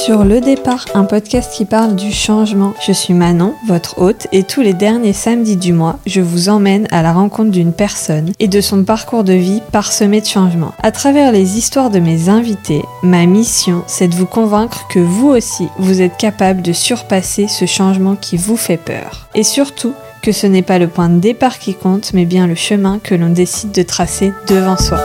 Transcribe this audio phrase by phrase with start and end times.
[0.00, 2.72] sur Le Départ, un podcast qui parle du changement.
[2.86, 6.88] Je suis Manon, votre hôte, et tous les derniers samedis du mois, je vous emmène
[6.90, 10.72] à la rencontre d'une personne et de son parcours de vie parsemé de changements.
[10.82, 15.28] À travers les histoires de mes invités, ma mission, c'est de vous convaincre que vous
[15.28, 19.28] aussi, vous êtes capable de surpasser ce changement qui vous fait peur.
[19.34, 19.92] Et surtout,
[20.22, 23.14] que ce n'est pas le point de départ qui compte, mais bien le chemin que
[23.14, 25.00] l'on décide de tracer devant soi.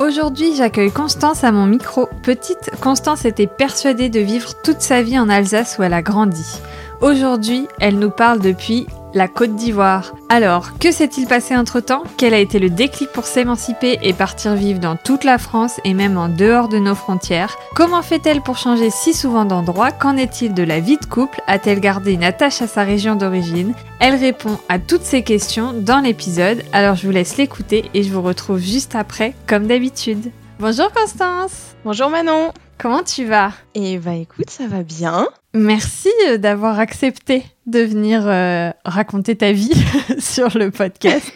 [0.00, 2.08] Aujourd'hui, j'accueille Constance à mon micro.
[2.24, 6.60] Petite, Constance était persuadée de vivre toute sa vie en Alsace où elle a grandi.
[7.00, 10.12] Aujourd'hui, elle nous parle depuis la Côte d'Ivoire.
[10.28, 12.02] Alors, que s'est-il passé entre-temps?
[12.16, 15.94] Quel a été le déclic pour s'émanciper et partir vivre dans toute la France et
[15.94, 17.56] même en dehors de nos frontières?
[17.74, 19.92] Comment fait-elle pour changer si souvent d'endroit?
[19.92, 21.40] Qu'en est-il de la vie de couple?
[21.46, 23.74] A-t-elle gardé une attache à sa région d'origine?
[24.00, 28.12] Elle répond à toutes ces questions dans l'épisode, alors je vous laisse l'écouter et je
[28.12, 30.30] vous retrouve juste après, comme d'habitude.
[30.58, 31.74] Bonjour Constance.
[31.84, 33.52] Bonjour Manon Comment tu vas?
[33.74, 35.28] Eh bah écoute, ça va bien.
[35.54, 39.72] Merci euh, d'avoir accepté de venir euh, raconter ta vie
[40.18, 41.32] sur le podcast.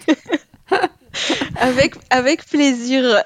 [1.57, 3.23] avec, avec plaisir.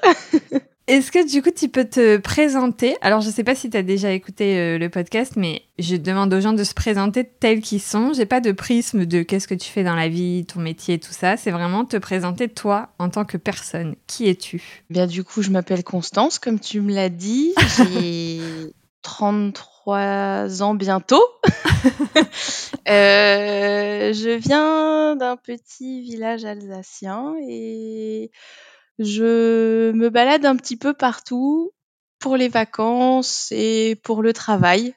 [0.87, 2.97] Est-ce que du coup tu peux te présenter?
[2.99, 6.33] Alors je sais pas si tu as déjà écouté euh, le podcast, mais je demande
[6.33, 8.11] aux gens de se présenter tels qu'ils sont.
[8.13, 11.13] J'ai pas de prisme de qu'est-ce que tu fais dans la vie, ton métier, tout
[11.13, 11.37] ça.
[11.37, 13.95] C'est vraiment te présenter toi en tant que personne.
[14.07, 14.61] Qui es-tu?
[14.89, 17.53] Bien du coup je m'appelle Constance, comme tu me l'as dit.
[17.77, 18.41] J'ai
[19.03, 21.23] 33 ans bientôt.
[22.89, 28.31] euh, je viens d'un petit village alsacien et
[28.99, 31.71] je me balade un petit peu partout
[32.19, 34.93] pour les vacances et pour le travail.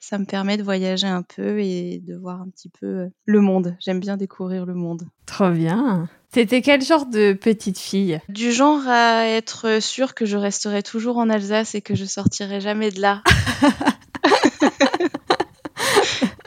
[0.00, 3.76] Ça me permet de voyager un peu et de voir un petit peu le monde.
[3.80, 5.02] J'aime bien découvrir le monde.
[5.26, 6.08] Trop bien.
[6.32, 8.20] C'était quel genre de petite fille?
[8.28, 12.60] Du genre à être sûre que je resterai toujours en Alsace et que je sortirai
[12.60, 13.22] jamais de là.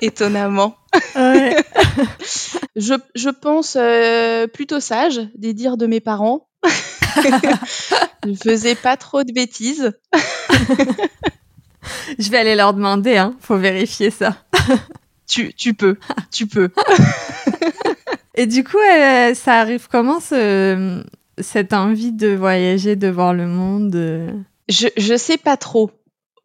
[0.01, 0.75] Étonnamment.
[1.15, 1.55] Ouais.
[2.75, 6.47] je, je pense euh, plutôt sage des dires de mes parents.
[8.25, 9.91] je faisais pas trop de bêtises.
[12.19, 13.35] Je vais aller leur demander, hein.
[13.39, 14.35] Faut vérifier ça.
[15.27, 15.97] tu, tu peux,
[16.31, 16.69] tu peux.
[18.35, 21.03] Et du coup, euh, ça arrive comment ce,
[21.39, 24.31] cette envie de voyager, de voir le monde euh?
[24.69, 25.91] Je, je sais pas trop,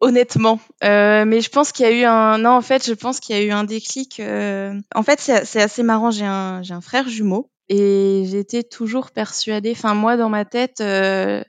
[0.01, 0.59] honnêtement.
[0.83, 2.39] Euh, mais je pense qu'il y a eu un.
[2.39, 4.19] Non, en fait, je pense qu'il y a eu un déclic.
[4.19, 6.09] euh, En fait, c'est c'est assez marrant.
[6.11, 9.71] J'ai un, j'ai un frère jumeau et j'étais toujours persuadée.
[9.71, 11.43] Enfin, moi, dans ma tête, euh,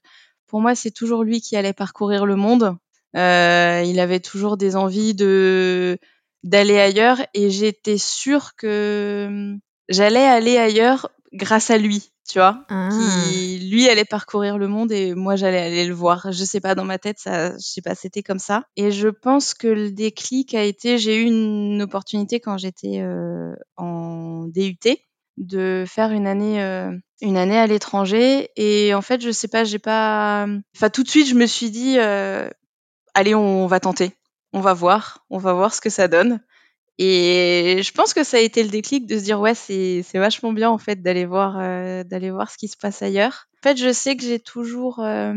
[0.46, 2.76] pour moi, c'est toujours lui qui allait parcourir le monde.
[3.16, 5.98] Euh, il avait toujours des envies de
[6.44, 9.56] d'aller ailleurs et j'étais sûre que
[9.88, 12.64] j'allais aller ailleurs grâce à lui, tu vois.
[12.68, 12.90] Ah.
[12.90, 16.30] Qui lui allait parcourir le monde et moi j'allais aller le voir.
[16.30, 18.64] Je sais pas dans ma tête ça, je sais pas, c'était comme ça.
[18.76, 23.54] Et je pense que le déclic a été, j'ai eu une opportunité quand j'étais euh,
[23.76, 24.78] en DUT
[25.38, 29.64] de faire une année euh, une année à l'étranger et en fait je sais pas
[29.64, 32.48] j'ai pas enfin tout de suite je me suis dit euh,
[33.14, 34.12] allez on va tenter
[34.52, 36.40] on va voir on va voir ce que ça donne
[36.98, 40.18] et je pense que ça a été le déclic de se dire ouais c'est c'est
[40.18, 43.46] vachement bien en fait d'aller voir euh, d'aller voir ce qui se passe ailleurs.
[43.60, 45.32] En fait je sais que j'ai toujours euh,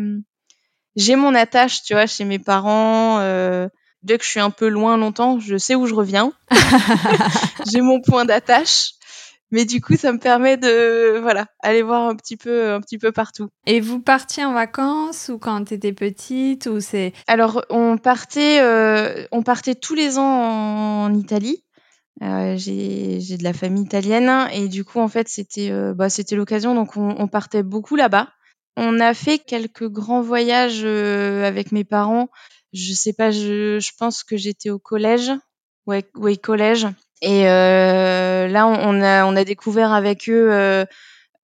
[0.96, 3.68] j'ai mon attache tu vois chez mes parents euh,
[4.02, 6.34] dès que je suis un peu loin longtemps je sais où je reviens.
[7.72, 8.94] J'ai mon point d'attache
[9.52, 12.98] mais du coup, ça me permet de voilà aller voir un petit peu un petit
[12.98, 13.50] peu partout.
[13.66, 19.26] Et vous partiez en vacances ou quand t'étais petite ou c'est Alors on partait euh,
[19.32, 21.64] on partait tous les ans en Italie.
[22.24, 26.10] Euh, j'ai j'ai de la famille italienne et du coup en fait c'était euh, bah
[26.10, 28.30] c'était l'occasion donc on, on partait beaucoup là-bas.
[28.78, 32.30] On a fait quelques grands voyages euh, avec mes parents.
[32.74, 35.32] Je sais pas, je, je pense que j'étais au collège,
[35.88, 36.88] ouais, ouais collège.
[37.22, 40.86] Et euh, là, on a, on a découvert avec eux euh,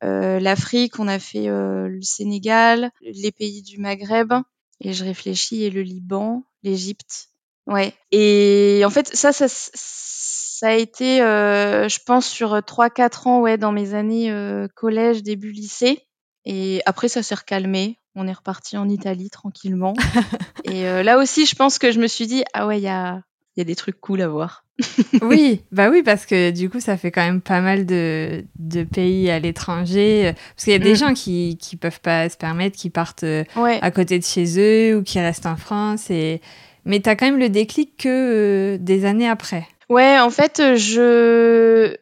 [0.04, 4.34] euh, l'Afrique, on a fait euh, le Sénégal, les pays du Maghreb,
[4.81, 7.30] et je réfléchis, et le Liban, l'Égypte.
[7.66, 7.94] Ouais.
[8.12, 13.42] Et en fait, ça, ça, ça a été, euh, je pense, sur trois, quatre ans,
[13.42, 16.04] ouais, dans mes années euh, collège, début lycée.
[16.46, 18.00] Et après, ça s'est recalmé.
[18.16, 19.94] On est reparti en Italie tranquillement.
[20.63, 22.88] et euh, là aussi, je pense que je me suis dit, ah ouais, il y
[22.88, 23.22] a,
[23.57, 24.63] il y a des trucs cool à voir.
[25.24, 28.83] Oui, bah oui, parce que du coup, ça fait quand même pas mal de, de
[28.83, 30.33] pays à l'étranger.
[30.56, 30.95] Parce qu'il y a des Mm.
[30.98, 33.80] gens qui, qui peuvent pas se permettre, qui partent euh, Ouais.
[33.81, 36.12] à côté de chez eux ou qui restent en France.
[36.12, 36.39] Et...
[36.86, 39.65] Mais t'as quand même le déclic que euh, des années après.
[39.89, 41.95] Ouais, en fait, euh, je,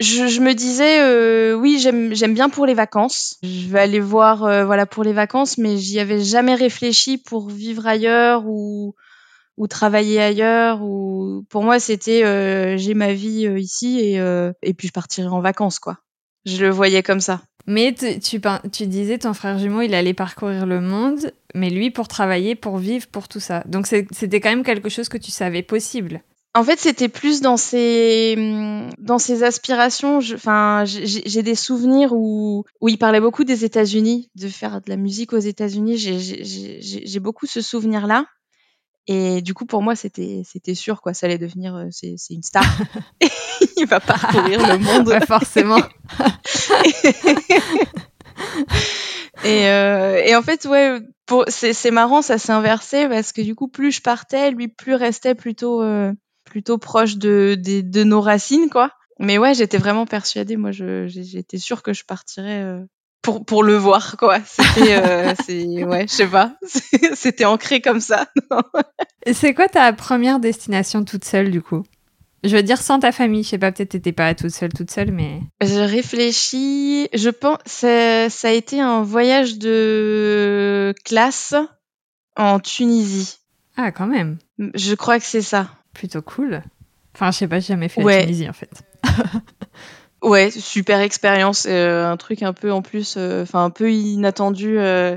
[0.00, 3.36] je, je me disais, euh, oui, j'aime, j'aime bien pour les vacances.
[3.44, 7.48] Je vais aller voir, euh, voilà, pour les vacances, mais j'y avais jamais réfléchi pour
[7.48, 8.94] vivre ailleurs ou,
[9.56, 10.82] ou travailler ailleurs.
[10.82, 14.16] Ou pour moi, c'était j'ai ma vie ici et
[14.62, 15.98] et puis je partirai en vacances quoi.
[16.46, 17.42] Je le voyais comme ça.
[17.66, 18.40] Mais tu,
[18.72, 22.76] tu, disais ton frère jumeau, il allait parcourir le monde, mais lui pour travailler, pour
[22.76, 23.62] vivre, pour tout ça.
[23.66, 26.22] Donc c'était quand même quelque chose que tu savais possible.
[26.56, 28.36] En fait, c'était plus dans ses
[28.98, 30.18] dans ses aspirations.
[30.18, 34.96] Enfin, j'ai des souvenirs où où il parlait beaucoup des États-Unis, de faire de la
[34.96, 35.96] musique aux États-Unis.
[35.96, 38.26] J'ai beaucoup ce souvenir-là.
[39.06, 41.12] Et du coup, pour moi, c'était c'était sûr quoi.
[41.14, 42.64] Ça allait devenir euh, c'est une star.
[43.76, 45.12] il va parcourir le monde.
[45.26, 45.76] forcément.
[49.44, 51.00] et, euh, et en fait, ouais,
[51.48, 55.34] c'est marrant, ça s'est inversé parce que du coup, plus je partais, lui, plus restait
[55.34, 56.12] plutôt euh,
[56.44, 58.90] plutôt proche de, de, de nos racines, quoi.
[59.18, 60.56] Mais ouais, j'étais vraiment persuadée.
[60.56, 62.80] Moi, j'étais sûre que je partirais euh,
[63.24, 64.38] pour pour le voir, quoi.
[64.44, 66.54] C'était, euh, c'est, ouais, je sais pas.
[67.14, 68.26] C'était ancré comme ça.
[69.32, 71.82] c'est quoi ta première destination toute seule, du coup?
[72.44, 74.90] Je veux dire sans ta famille, je sais pas, peut-être t'étais pas toute seule, toute
[74.90, 75.40] seule, mais.
[75.62, 77.08] Je réfléchis.
[77.14, 81.54] Je pense, ça, ça a été un voyage de classe
[82.36, 83.38] en Tunisie.
[83.76, 84.36] Ah, quand même.
[84.58, 85.70] Je crois que c'est ça.
[85.94, 86.62] Plutôt cool.
[87.14, 88.82] Enfin, je sais pas, j'ai jamais fait la Tunisie en fait.
[90.24, 91.66] ouais, super expérience.
[91.68, 94.78] Euh, un truc un peu en plus, euh, enfin un peu inattendu.
[94.78, 95.16] Euh,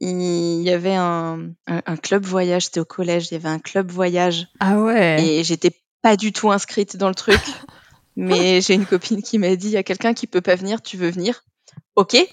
[0.00, 3.90] il y avait un, un, club voyage, c'était au collège, il y avait un club
[3.90, 4.48] voyage.
[4.58, 5.22] Ah ouais.
[5.22, 7.40] Et j'étais pas du tout inscrite dans le truc.
[8.16, 10.80] mais j'ai une copine qui m'a dit il y a quelqu'un qui peut pas venir,
[10.80, 11.44] tu veux venir?
[11.96, 12.14] Ok.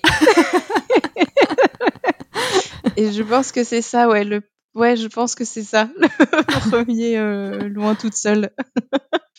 [2.95, 4.41] et je pense que c'est ça, ouais, le
[4.77, 6.07] Ouais, je pense que c'est ça, le
[6.69, 8.51] premier euh, loin toute seule.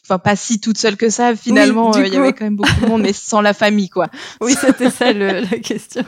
[0.05, 2.81] Enfin, pas si toute seule que ça, finalement, euh, il y avait quand même beaucoup
[2.81, 4.09] de monde, mais sans la famille, quoi.
[4.41, 6.05] Oui, c'était ça la question.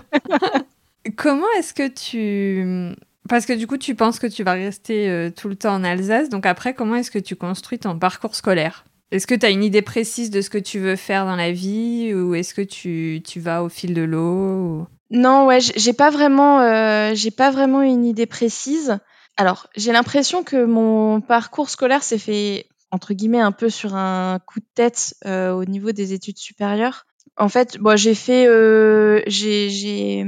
[1.17, 2.95] Comment est-ce que tu...
[3.29, 5.85] Parce que du coup, tu penses que tu vas rester euh, tout le temps en
[5.85, 8.85] Alsace, donc après, comment est-ce que tu construis ton parcours scolaire?
[9.13, 11.53] Est-ce que tu as une idée précise de ce que tu veux faire dans la
[11.53, 16.11] vie, ou est-ce que tu, tu vas au fil de l'eau Non, ouais, j'ai pas
[16.11, 18.99] vraiment, j'ai pas vraiment une idée précise.
[19.37, 24.39] Alors, j'ai l'impression que mon parcours scolaire s'est fait entre guillemets un peu sur un
[24.47, 27.07] coup de tête euh, au niveau des études supérieures.
[27.37, 30.25] En fait, bon, j'ai fait euh, j'ai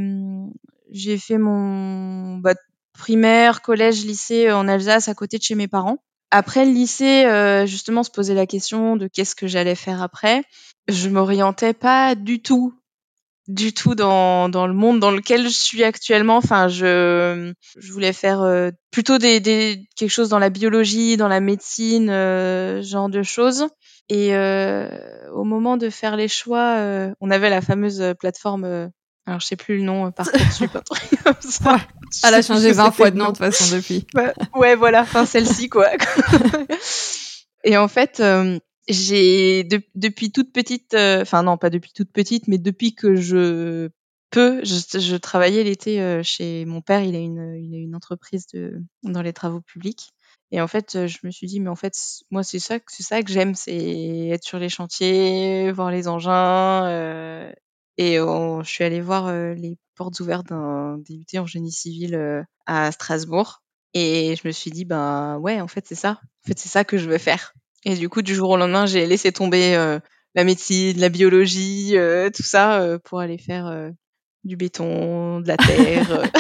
[0.90, 2.54] j'ai fait mon bah,
[2.92, 5.98] primaire, collège, lycée en Alsace à côté de chez mes parents.
[6.30, 10.44] Après le lycée, euh, justement, se poser la question de qu'est-ce que j'allais faire après.
[10.88, 12.74] Je m'orientais pas du tout
[13.48, 16.36] du tout dans, dans le monde dans lequel je suis actuellement.
[16.36, 21.28] Enfin, je, je voulais faire euh, plutôt des, des, quelque chose dans la biologie, dans
[21.28, 23.66] la médecine, euh, genre de choses.
[24.08, 24.88] Et euh,
[25.32, 28.90] au moment de faire les choix, euh, on avait la fameuse plateforme.
[29.26, 31.78] alors, je sais plus le nom, Parcoursup, un truc comme ça.
[32.24, 34.06] Elle a changé 20 fois de nom de toute façon depuis.
[34.54, 35.88] ouais, voilà, enfin celle-ci quoi.
[37.64, 38.20] Et en fait,
[38.88, 39.64] j'ai
[39.94, 43.90] depuis toute petite, euh, enfin non pas depuis toute petite, mais depuis que je
[44.32, 47.02] peux, je, travaillais l'été euh, chez mon père.
[47.02, 48.46] Il a une, entreprise
[49.02, 50.10] dans les travaux publics.
[50.50, 51.94] Et en fait, je me suis dit, mais en fait,
[52.30, 56.86] moi, c'est ça, c'est ça que j'aime, c'est être sur les chantiers, voir les engins.
[56.86, 57.52] Euh,
[57.98, 62.92] et je suis allée voir euh, les portes ouvertes d'un DUT en génie civil à
[62.92, 63.62] Strasbourg.
[63.94, 66.20] Et je me suis dit, ben ouais, en fait, c'est ça.
[66.44, 67.54] En fait, c'est ça que je veux faire.
[67.84, 69.98] Et du coup, du jour au lendemain, j'ai laissé tomber euh,
[70.34, 73.90] la médecine, la biologie, euh, tout ça, euh, pour aller faire
[74.44, 76.30] du béton, de la terre.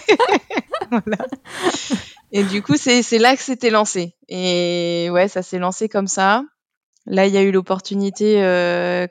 [0.90, 1.26] voilà.
[2.32, 4.14] Et du coup, c'est là que c'était lancé.
[4.28, 6.42] Et ouais, ça s'est lancé comme ça.
[7.06, 8.34] Là, il y a eu l'opportunité,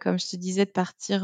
[0.01, 1.23] comme je te disais, de partir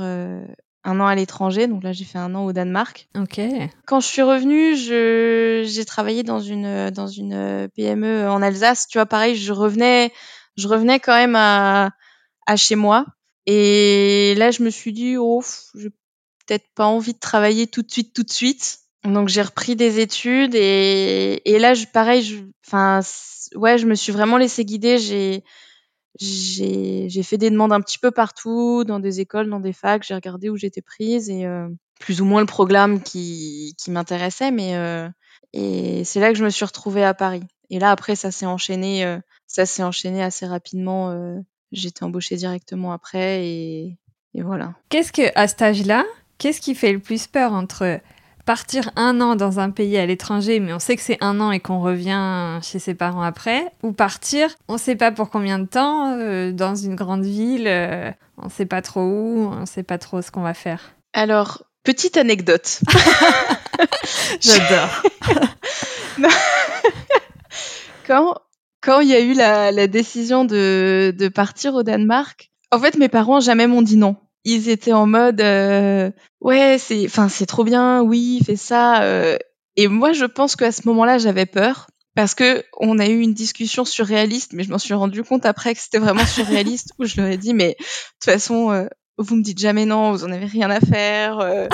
[0.83, 1.67] un an à l'étranger.
[1.67, 3.07] Donc là, j'ai fait un an au Danemark.
[3.17, 3.39] Ok.
[3.85, 8.87] Quand je suis revenue, je, j'ai travaillé dans une, dans une PME en Alsace.
[8.87, 10.11] Tu vois, pareil, je revenais,
[10.57, 11.91] je revenais quand même à,
[12.47, 13.05] à chez moi.
[13.45, 15.43] Et là, je me suis dit, oh,
[15.75, 15.89] j'ai
[16.45, 18.79] peut-être pas envie de travailler tout de suite, tout de suite.
[19.03, 22.99] Donc j'ai repris des études et, et là, je, pareil, je, enfin,
[23.55, 24.99] ouais, je me suis vraiment laissé guider.
[24.99, 25.43] J'ai,
[26.19, 30.03] j'ai fait des demandes un petit peu partout, dans des écoles, dans des facs.
[30.03, 31.67] J'ai regardé où j'étais prise et euh,
[31.99, 34.51] plus ou moins le programme qui, qui m'intéressait.
[34.51, 35.07] Mais euh,
[35.53, 37.43] et c'est là que je me suis retrouvée à Paris.
[37.69, 41.11] Et là après, ça s'est enchaîné, euh, ça s'est enchaîné assez rapidement.
[41.11, 41.37] Euh,
[41.71, 43.97] J'étais embauchée directement après et,
[44.33, 44.73] et voilà.
[44.89, 46.03] Qu'est-ce que à cet âge-là,
[46.37, 48.01] qu'est-ce qui fait le plus peur entre
[48.45, 51.51] partir un an dans un pays à l'étranger, mais on sait que c'est un an
[51.51, 55.59] et qu'on revient chez ses parents après, ou partir, on ne sait pas pour combien
[55.59, 59.61] de temps, euh, dans une grande ville, euh, on ne sait pas trop où, on
[59.61, 60.93] ne sait pas trop ce qu'on va faire.
[61.13, 62.81] Alors, petite anecdote.
[64.41, 65.03] J'adore.
[68.07, 68.35] quand
[68.81, 72.97] quand il y a eu la, la décision de, de partir au Danemark, en fait,
[72.97, 74.15] mes parents jamais m'ont dit non.
[74.43, 79.03] Ils étaient en mode euh, ouais, c'est enfin c'est trop bien, oui, fais ça.
[79.03, 79.37] Euh.
[79.77, 83.33] Et moi, je pense qu'à ce moment-là, j'avais peur parce que on a eu une
[83.33, 87.21] discussion surréaliste, mais je m'en suis rendu compte après que c'était vraiment surréaliste où je
[87.21, 90.31] leur ai dit mais de toute façon euh, vous me dites jamais non, vous en
[90.31, 91.67] avez rien à faire, euh,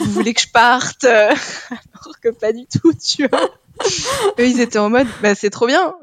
[0.00, 1.30] vous voulez que je parte, euh,
[1.70, 3.50] alors que pas du tout, tu vois.
[4.38, 5.94] Eux, ils étaient en mode, bah, c'est trop bien.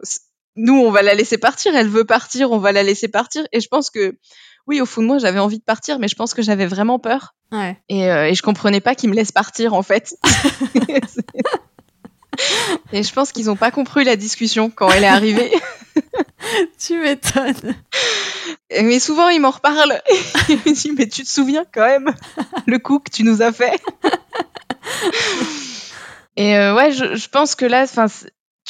[0.57, 1.73] Nous, on va la laisser partir.
[1.75, 3.45] Elle veut partir, on va la laisser partir.
[3.53, 4.17] Et je pense que,
[4.67, 6.99] oui, au fond de moi, j'avais envie de partir, mais je pense que j'avais vraiment
[6.99, 7.35] peur.
[7.51, 7.77] Ouais.
[7.89, 10.15] Et, euh, et je comprenais pas qu'ils me laissent partir, en fait.
[12.93, 15.51] et je pense qu'ils ont pas compris la discussion quand elle est arrivée.
[16.79, 17.75] tu m'étonnes.
[18.71, 20.01] Mais souvent, ils m'en reparlent.
[20.49, 22.13] Ils me disent, mais tu te souviens quand même
[22.65, 23.79] le coup que tu nous as fait?
[26.37, 28.07] Et euh, ouais, je, je, pense que là, enfin,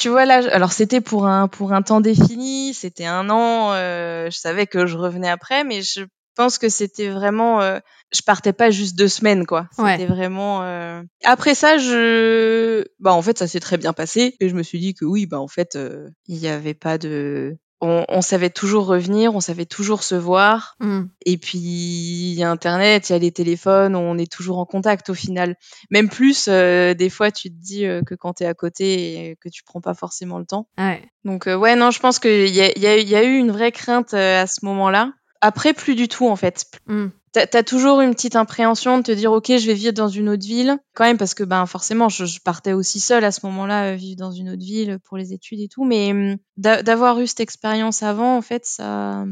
[0.02, 3.72] tu vois là, alors c'était pour un pour un temps défini, c'était un an.
[3.74, 6.02] Euh, je savais que je revenais après, mais je
[6.34, 7.78] pense que c'était vraiment, euh,
[8.12, 9.68] je partais pas juste deux semaines quoi.
[9.70, 10.06] C'était Ouais.
[10.06, 10.62] vraiment.
[10.62, 14.62] euh, Après ça, je, bah en fait, ça s'est très bien passé et je me
[14.64, 15.78] suis dit que oui, bah en fait,
[16.26, 20.76] il y avait pas de, on, on savait toujours revenir, on savait toujours se voir.
[20.80, 21.02] Mm.
[21.26, 24.64] Et puis, il y a Internet, il y a les téléphones, on est toujours en
[24.64, 25.56] contact au final.
[25.90, 29.30] Même plus, euh, des fois, tu te dis euh, que quand tu es à côté
[29.30, 30.68] et que tu prends pas forcément le temps.
[30.78, 31.02] Ouais.
[31.24, 33.50] Donc, euh, ouais, non, je pense qu'il y a, y, a, y a eu une
[33.50, 35.12] vraie crainte à ce moment-là.
[35.40, 36.66] Après, plus du tout, en fait.
[36.86, 37.08] Mm.
[37.32, 40.28] T'as as toujours une petite appréhension de te dire, OK, je vais vivre dans une
[40.28, 40.76] autre ville.
[40.94, 43.94] Quand même, parce que, ben, forcément, je, je partais aussi seule à ce moment-là, euh,
[43.94, 45.84] vivre dans une autre ville pour les études et tout.
[45.84, 49.24] Mais hum, d'a- d'avoir eu cette expérience avant, en fait, ça.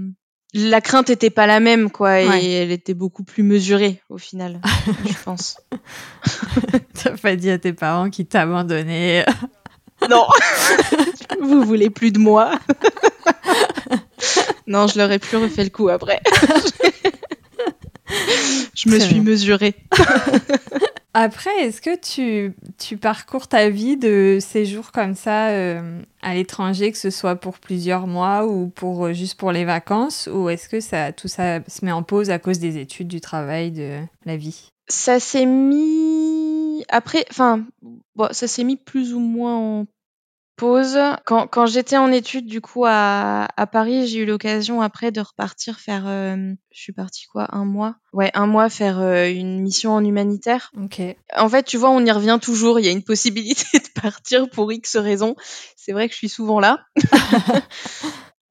[0.54, 2.44] La crainte était pas la même, quoi, et Ouais.
[2.50, 4.60] elle était beaucoup plus mesurée, au final,
[5.06, 5.58] je pense.
[7.04, 9.24] T'as pas dit à tes parents qu'ils t'abandonnaient.
[10.08, 10.24] Non
[11.42, 12.58] Vous voulez plus de moi
[14.66, 16.20] Non, je leur ai plus refait le coup après.
[18.74, 19.74] Je me suis mesurée.
[21.12, 26.92] Après, est-ce que tu, tu parcours ta vie de séjour comme ça euh, à l'étranger,
[26.92, 30.68] que ce soit pour plusieurs mois ou pour euh, juste pour les vacances, ou est-ce
[30.68, 33.98] que ça, tout ça se met en pause à cause des études, du travail, de
[34.24, 34.70] la vie?
[34.88, 37.64] Ça s'est mis après, enfin,
[38.14, 39.86] bon, ça s'est mis plus ou moins en
[40.60, 40.98] pause.
[41.24, 45.20] Quand, quand j'étais en études, du coup, à, à Paris, j'ai eu l'occasion après de
[45.20, 46.06] repartir faire.
[46.06, 50.04] euh, je suis partie quoi, un mois Ouais, un mois faire euh, une mission en
[50.04, 50.70] humanitaire.
[50.76, 51.00] Ok.
[51.34, 52.78] En fait, tu vois, on y revient toujours.
[52.78, 55.34] Il y a une possibilité de partir pour X raisons.
[55.76, 56.84] C'est vrai que je suis souvent là.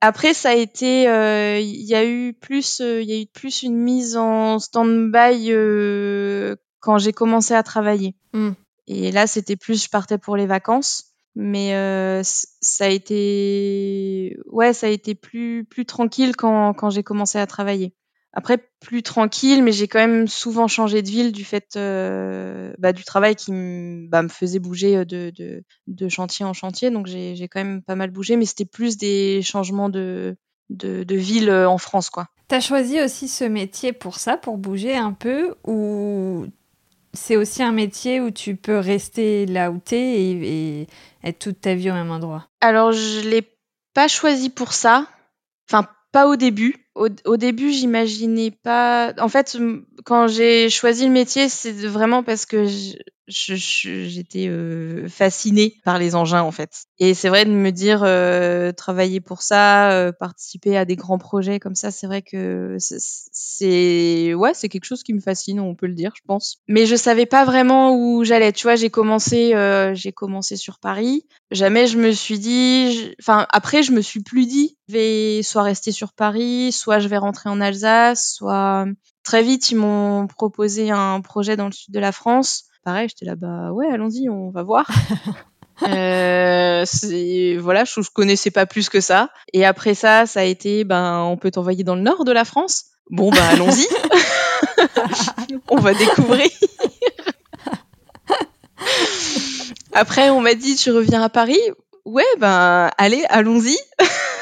[0.02, 3.28] Après, ça a été, euh, il y a eu plus, euh, il y a eu
[3.28, 8.16] plus une mise en stand-by euh, quand j'ai commencé à travailler.
[8.34, 8.52] Mm.
[8.88, 11.09] Et là, c'était plus, je partais pour les vacances.
[11.42, 17.02] Mais euh, ça a été, ouais, ça a été plus plus tranquille quand quand j'ai
[17.02, 17.94] commencé à travailler.
[18.34, 22.92] Après, plus tranquille, mais j'ai quand même souvent changé de ville du fait euh, bah,
[22.92, 26.92] du travail qui me bah, me faisait bouger euh, de, chantier en chantier.
[26.92, 30.36] Donc j'ai quand même pas mal bougé, mais c'était plus des changements de,
[30.70, 32.28] de, de ville en France, quoi.
[32.50, 36.48] T'as choisi aussi ce métier pour ça, pour bouger un peu, ou
[37.14, 40.88] c'est aussi un métier où tu peux rester là où t'es et, et
[41.24, 43.44] être toute ta vie au même endroit Alors, je l'ai
[43.94, 45.08] pas choisi pour ça.
[45.70, 46.76] Enfin, pas au début.
[46.96, 49.14] Au, au début, j'imaginais pas.
[49.20, 49.58] En fait,
[50.06, 52.66] quand j'ai choisi le métier, c'est vraiment parce que
[53.30, 56.84] j'étais euh, fascinée par les engins, en fait.
[57.00, 61.18] Et c'est vrai de me dire euh, travailler pour ça, euh, participer à des grands
[61.18, 65.76] projets comme ça, c'est vrai que c'est- ouais, c'est quelque chose qui me fascine, on
[65.76, 66.58] peut le dire, je pense.
[66.68, 68.52] Mais je savais pas vraiment où j'allais.
[68.52, 73.14] Tu vois, j'ai commencé, euh, j'ai commencé sur Paris jamais je me suis dit, je-
[73.20, 77.08] enfin après je me suis plus dit, je vais soit rester sur Paris, soit je
[77.08, 78.86] vais rentrer en Alsace, soit
[79.24, 82.66] très vite ils m'ont proposé un projet dans le sud de la France.
[82.84, 84.88] Pareil, j'étais là bah ouais, allons-y, on va voir.
[85.84, 86.84] Euh,
[87.60, 89.30] voilà, je, je connaissais pas plus que ça.
[89.54, 92.44] Et après ça, ça a été, ben, on peut t'envoyer dans le nord de la
[92.44, 92.88] France.
[93.10, 93.88] Bon, ben, allons-y.
[95.70, 96.50] on va découvrir.
[99.94, 101.60] Après, on m'a dit, tu reviens à Paris
[102.06, 103.78] Ouais, ben, allez, allons-y.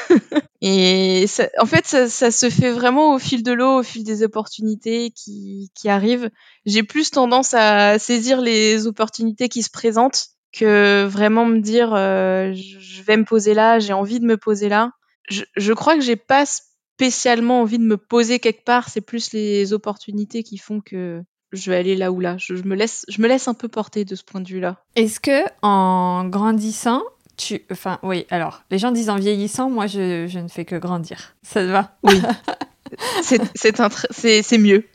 [0.60, 4.22] Et ça- en fait, ça, se fait vraiment au fil de l'eau, au fil des
[4.22, 6.30] opportunités qui, qui arrivent.
[6.66, 12.52] J'ai plus tendance à saisir les opportunités qui se présentent que vraiment me dire, euh,
[12.54, 14.90] je je vais me poser là, j'ai envie de me poser là.
[15.30, 19.32] Je, je crois que j'ai pas spécialement envie de me poser quelque part, c'est plus
[19.32, 21.22] les opportunités qui font que
[21.52, 22.36] je vais aller là ou là.
[22.38, 24.82] Je, je me laisse, je me laisse un peu porter de ce point de vue-là.
[24.96, 27.02] Est-ce que en grandissant,
[27.38, 28.26] tu, enfin, oui.
[28.30, 31.34] Alors, les gens disent en vieillissant, moi, je, je ne fais que grandir.
[31.42, 31.96] Ça te va?
[32.02, 32.20] Oui.
[33.22, 34.86] c'est mieux.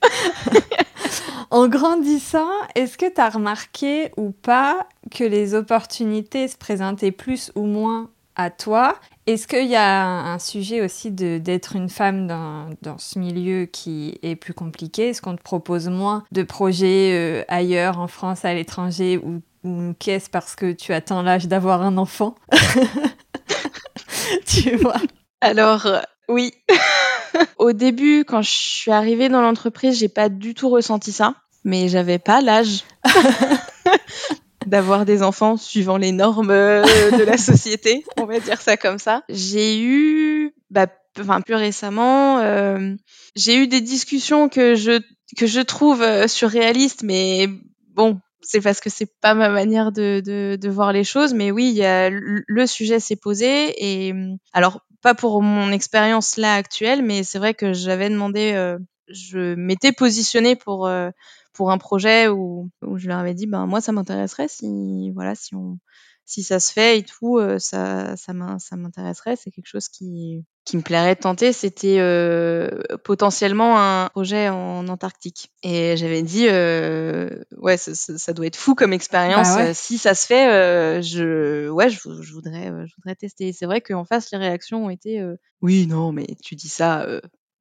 [1.52, 7.52] en grandissant, est-ce que tu as remarqué ou pas que les opportunités se présentaient plus
[7.56, 8.96] ou moins à toi?
[9.26, 14.20] Est-ce qu'il y a un, sujet aussi d'être une femme dans, dans, ce milieu qui
[14.22, 15.10] est plus compliqué?
[15.10, 19.94] Est-ce qu'on te propose moins de projets euh, ailleurs, en France, à l'étranger, ou, ou
[20.00, 22.36] qu'est-ce parce que tu attends l'âge d'avoir un enfant?
[24.46, 25.02] Tu vois?
[25.42, 26.54] Alors, euh, oui.
[27.58, 31.88] Au début, quand je suis arrivée dans l'entreprise, j'ai pas du tout ressenti ça, mais
[31.90, 32.84] j'avais pas l'âge
[34.66, 39.00] d'avoir des enfants suivant les normes euh, de la société, on va dire ça comme
[39.00, 39.24] ça.
[39.30, 40.88] J'ai eu, bah,
[41.20, 42.94] enfin plus récemment, euh,
[43.36, 45.02] j'ai eu des discussions que je
[45.38, 47.50] que je trouve surréalistes, mais
[47.90, 51.72] bon, c'est parce que c'est pas ma manière de, de, voir les choses, mais oui,
[51.72, 54.14] y a, le sujet s'est posé et
[54.54, 59.56] alors pas pour mon expérience là actuelle, mais c'est vrai que j'avais demandé, euh, je
[59.56, 61.12] m'étais positionnée pour euh,
[61.54, 65.36] pour un projet où, où, je leur avais dit, ben moi ça m'intéresserait si voilà
[65.36, 65.78] si on
[66.26, 69.36] si ça se fait et tout, euh, ça ça m'intéresserait.
[69.36, 72.70] C'est quelque chose qui qui me plairait de tenter, c'était euh,
[73.04, 75.52] potentiellement un projet en Antarctique.
[75.62, 79.56] Et j'avais dit, euh, ouais, ça, ça, doit être fou comme expérience.
[79.56, 83.52] Bah si ça se fait, euh, je, ouais, je, je, voudrais, je voudrais tester.
[83.52, 85.22] C'est vrai qu'en face, les réactions ont été,
[85.62, 87.08] oui, non, mais tu dis ça.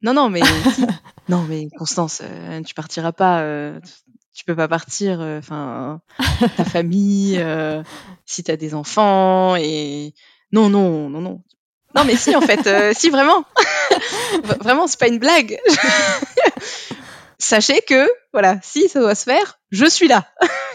[0.03, 0.43] non, non, mais
[0.75, 0.85] si.
[1.29, 2.23] non, mais Constance,
[2.65, 3.45] tu partiras pas.
[4.33, 5.21] tu peux pas partir.
[5.21, 6.01] Enfin,
[6.57, 7.45] ta famille,
[8.27, 10.15] si tu as des enfants et
[10.53, 11.43] non, non, non, non.
[11.95, 13.45] Non, mais si, en fait, euh, si, vraiment.
[14.61, 15.59] vraiment, c'est pas une blague.
[17.39, 20.27] Sachez que, voilà, si ça doit se faire, je suis là.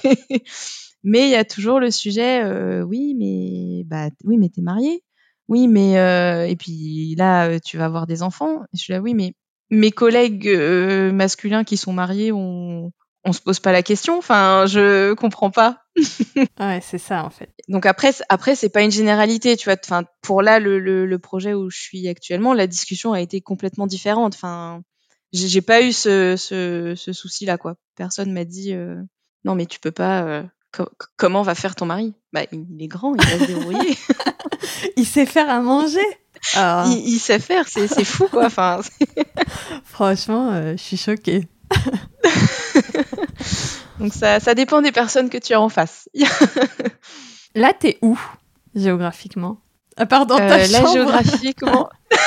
[1.04, 5.04] mais il y a toujours le sujet, euh, oui, mais, bah, oui, mais t'es marié.
[5.48, 8.64] Oui, mais, euh, et puis là, tu vas avoir des enfants.
[8.74, 9.34] je suis là, oui, mais
[9.70, 10.50] mes collègues
[11.14, 12.92] masculins qui sont mariés ont,
[13.24, 14.18] on se pose pas la question.
[14.18, 15.84] Enfin, je comprends pas.
[16.60, 17.50] Ouais, c'est ça en fait.
[17.68, 19.78] Donc après, après c'est pas une généralité, tu vois.
[19.84, 23.88] Enfin, pour là, le, le, projet où je suis actuellement, la discussion a été complètement
[23.88, 24.36] différente.
[24.36, 24.82] Enfin,
[25.34, 27.76] j'ai pas eu ce, ce, ce souci-là, quoi.
[27.96, 29.02] Personne m'a dit euh,
[29.44, 30.24] non, mais tu peux pas.
[30.24, 30.44] Euh,
[31.16, 32.14] comment va faire ton mari?
[32.34, 33.98] Bah, il est grand, il va se débrouiller.
[34.98, 36.00] il sait faire à manger.
[36.56, 36.86] Ah.
[36.88, 38.46] Il, sait faire, c'est fou, quoi.
[38.46, 38.82] Enfin,
[39.84, 41.48] Franchement, euh, je suis choquée.
[44.00, 46.10] Donc ça, ça dépend des personnes que tu as en face.
[47.56, 48.20] Là, t'es où
[48.76, 49.58] géographiquement?
[49.96, 51.90] À part dans ta euh, Là, géographiquement.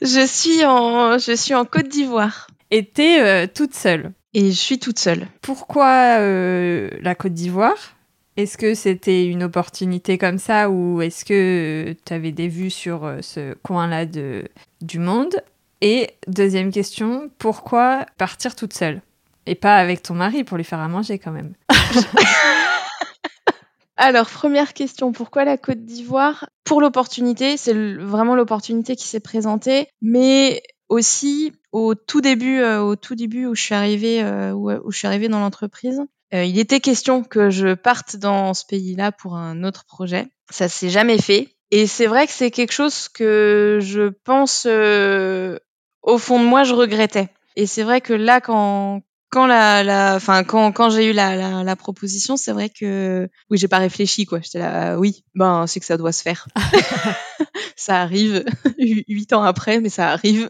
[0.00, 2.46] je suis en, je suis en Côte d'Ivoire.
[2.70, 4.12] Et t'es euh, toute seule.
[4.34, 5.26] Et je suis toute seule.
[5.42, 7.96] Pourquoi euh, la Côte d'Ivoire?
[8.36, 13.16] Est-ce que c'était une opportunité comme ça ou est-ce que tu avais des vues sur
[13.20, 14.44] ce coin-là de,
[14.80, 15.42] du monde?
[15.80, 19.02] Et deuxième question, pourquoi partir toute seule?
[19.46, 21.54] Et pas avec ton mari pour lui faire à manger quand même.
[23.96, 26.48] Alors, première question, pourquoi la Côte d'Ivoire?
[26.64, 32.94] Pour l'opportunité, c'est vraiment l'opportunité qui s'est présentée, mais aussi au tout début, euh, au
[32.94, 36.00] tout début où je suis arrivée, euh, où, je suis arrivée dans l'entreprise,
[36.32, 40.26] euh, il était question que je parte dans ce pays-là pour un autre projet.
[40.50, 41.48] Ça s'est jamais fait.
[41.70, 44.66] Et c'est vrai que c'est quelque chose que je pense
[46.08, 47.28] au fond de moi, je regrettais.
[47.54, 51.36] Et c'est vrai que là, quand quand la, la, enfin quand quand j'ai eu la,
[51.36, 54.40] la, la proposition, c'est vrai que oui, j'ai pas réfléchi quoi.
[54.40, 56.48] J'étais là, oui, ben c'est que ça doit se faire.
[57.76, 58.44] ça arrive
[58.78, 60.48] huit ans après, mais ça arrive.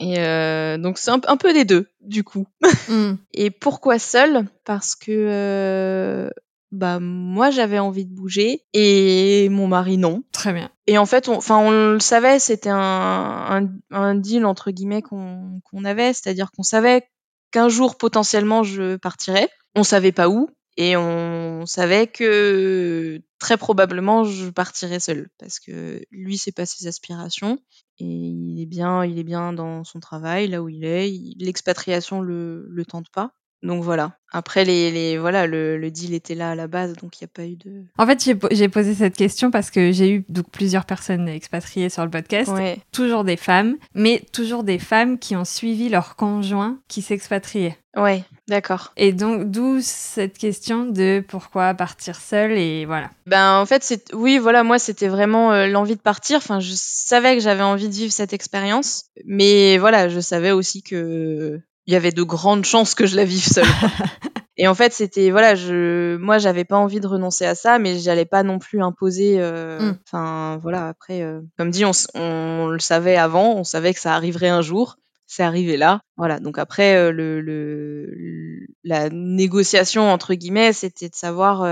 [0.00, 2.46] Et euh, donc c'est un, un, peu des deux du coup.
[2.88, 3.12] Mm.
[3.34, 6.30] Et pourquoi seul Parce que euh,
[6.72, 10.22] bah moi j'avais envie de bouger et mon mari non.
[10.32, 10.70] Très bien.
[10.86, 15.84] Et en fait, enfin on, le savait, c'était un, un, deal entre guillemets qu'on qu'on
[15.84, 17.08] avait, c'est-à-dire qu'on savait
[17.50, 19.48] qu'un jour potentiellement je partirais.
[19.74, 26.02] On savait pas où et on savait que très probablement je partirais seule parce que
[26.10, 27.58] lui c'est pas ses aspirations
[27.98, 31.12] et il est bien, il est bien dans son travail là où il est.
[31.38, 33.32] L'expatriation le le tente pas.
[33.62, 34.12] Donc voilà.
[34.32, 37.26] Après, les, les voilà, le, le, deal était là à la base, donc il n'y
[37.26, 37.84] a pas eu de.
[37.98, 42.04] En fait, j'ai posé cette question parce que j'ai eu donc plusieurs personnes expatriées sur
[42.04, 42.50] le podcast,
[42.92, 47.76] toujours des femmes, mais toujours des femmes qui ont suivi leur conjoint qui s'expatriait.
[47.96, 48.92] Ouais, d'accord.
[48.96, 53.10] Et donc, d'où cette question de pourquoi partir seule et voilà.
[53.26, 56.36] Ben, en fait, c'est oui, voilà, moi, c'était vraiment euh, l'envie de partir.
[56.36, 60.84] Enfin, je savais que j'avais envie de vivre cette expérience, mais voilà, je savais aussi
[60.84, 63.66] que il y avait de grandes chances que je la vive seule.
[64.56, 67.98] Et en fait, c'était voilà, je, moi, j'avais pas envie de renoncer à ça, mais
[67.98, 69.40] j'allais pas non plus imposer.
[69.40, 69.98] Euh, mm.
[70.06, 70.86] Enfin, voilà.
[70.86, 74.62] Après, euh, comme dit, on, on, le savait avant, on savait que ça arriverait un
[74.62, 74.98] jour.
[75.26, 76.38] C'est arrivé là, voilà.
[76.38, 81.66] Donc après, euh, le, le, la négociation entre guillemets, c'était de savoir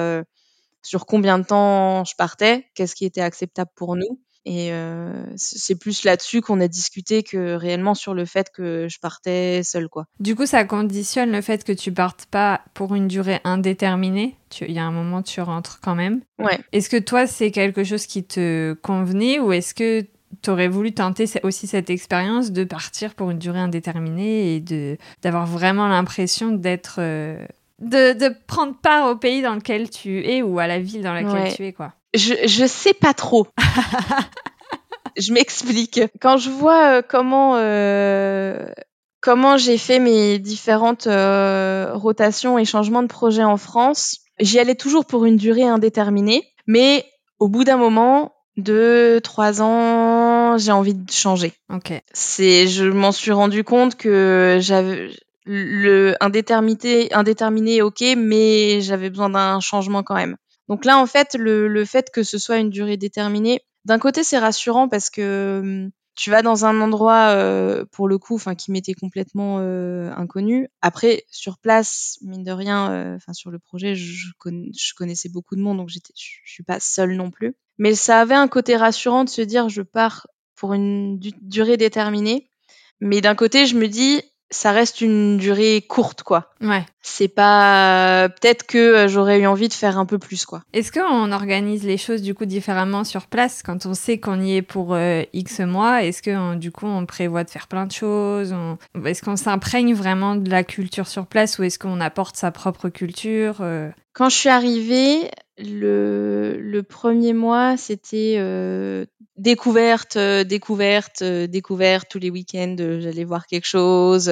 [0.83, 4.21] sur combien de temps je partais, qu'est-ce qui était acceptable pour nous.
[4.49, 8.99] Et euh, c'est plus là-dessus qu'on a discuté que réellement sur le fait que je
[8.99, 10.07] partais seule, quoi.
[10.21, 14.37] Du coup, ça conditionne le fait que tu partes pas pour une durée indéterminée.
[14.63, 16.23] Il y a un moment, tu rentres quand même.
[16.39, 16.59] Ouais.
[16.73, 20.07] Est-ce que toi, c'est quelque chose qui te convenait ou est-ce que
[20.43, 24.97] tu aurais voulu tenter aussi cette expérience de partir pour une durée indéterminée et de
[25.23, 27.45] d'avoir vraiment l'impression d'être euh,
[27.81, 31.13] de, de, prendre part au pays dans lequel tu es ou à la ville dans
[31.13, 31.93] laquelle tu es quoi?
[32.15, 33.47] Je, je sais pas trop.
[35.17, 36.01] je m'explique.
[36.21, 38.71] Quand je vois euh, comment euh,
[39.21, 44.75] comment j'ai fait mes différentes euh, rotations et changements de projet en France, j'y allais
[44.75, 47.05] toujours pour une durée indéterminée, mais
[47.39, 51.53] au bout d'un moment, deux, trois ans, j'ai envie de changer.
[51.73, 51.93] Ok.
[52.13, 55.11] C'est, je m'en suis rendu compte que j'avais
[55.47, 60.37] le indéterminé, indéterminé, ok, mais j'avais besoin d'un changement quand même.
[60.69, 64.39] Donc là, en fait, le, fait que ce soit une durée déterminée, d'un côté, c'est
[64.39, 68.73] rassurant parce que hum, tu vas dans un endroit euh, pour le coup, enfin qui
[68.73, 70.69] m'était complètement euh, inconnu.
[70.83, 74.33] Après, sur place, mine de rien, euh, enfin sur le projet, je,
[74.97, 77.55] connaissais beaucoup de monde, donc j'étais, je, suis pas seule non plus.
[77.79, 80.27] Mais ça avait un côté rassurant de se dire, je pars
[80.57, 82.51] pour une durée déterminée.
[83.01, 84.21] Mais d'un côté, je me dis,
[84.51, 86.51] ça reste une durée courte, quoi.
[86.61, 86.85] Ouais.
[87.03, 88.29] C'est pas.
[88.29, 90.63] Peut-être que euh, j'aurais eu envie de faire un peu plus, quoi.
[90.73, 94.57] Est-ce qu'on organise les choses du coup différemment sur place quand on sait qu'on y
[94.57, 96.03] est pour euh, X mois?
[96.03, 98.55] Est-ce que du coup on prévoit de faire plein de choses?
[99.05, 102.89] Est-ce qu'on s'imprègne vraiment de la culture sur place ou est-ce qu'on apporte sa propre
[102.89, 103.91] culture euh?
[104.19, 112.09] Quand je suis arrivée, le, le premier mois, c'était euh, découverte, euh, découverte, euh, découverte
[112.11, 112.75] tous les week-ends.
[112.99, 114.25] J'allais voir quelque chose.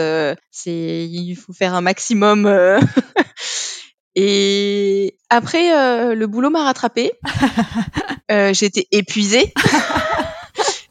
[0.50, 2.52] c'est, il faut faire un maximum.
[4.16, 7.12] Et après, le boulot m'a rattrapée.
[8.28, 9.54] J'étais épuisée.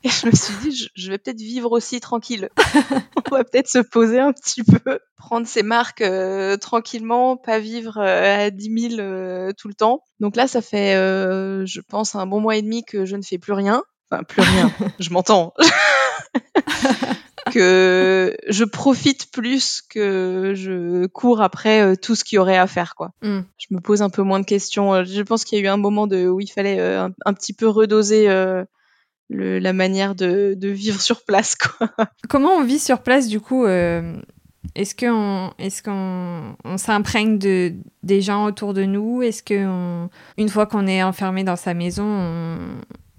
[0.05, 2.49] Et je me suis dit, je, vais peut-être vivre aussi tranquille.
[3.31, 7.97] On va peut-être se poser un petit peu, prendre ses marques euh, tranquillement, pas vivre
[7.97, 10.03] euh, à 10 000 euh, tout le temps.
[10.19, 13.39] Donc là, ça fait, je pense, un bon mois et demi que je ne fais
[13.39, 13.81] plus rien.
[14.11, 15.55] Enfin, plus rien, je m'entends.
[17.51, 22.95] que je profite plus que je cours après tout ce qu'il y aurait à faire
[22.95, 23.11] quoi.
[23.21, 23.41] Mm.
[23.57, 25.03] Je me pose un peu moins de questions.
[25.03, 27.53] Je pense qu'il y a eu un moment de où il fallait un, un, petit
[27.53, 28.27] peu redoser
[29.29, 31.55] le, la manière de, de, vivre sur place.
[31.55, 31.89] Quoi.
[32.29, 34.15] Comment on vit sur place du coup euh,
[34.75, 39.21] Est-ce qu'on est qu'on on, s'imprègne de, des gens autour de nous?
[39.21, 40.07] Est-ce que
[40.37, 42.57] une fois qu'on est enfermé dans sa maison, on,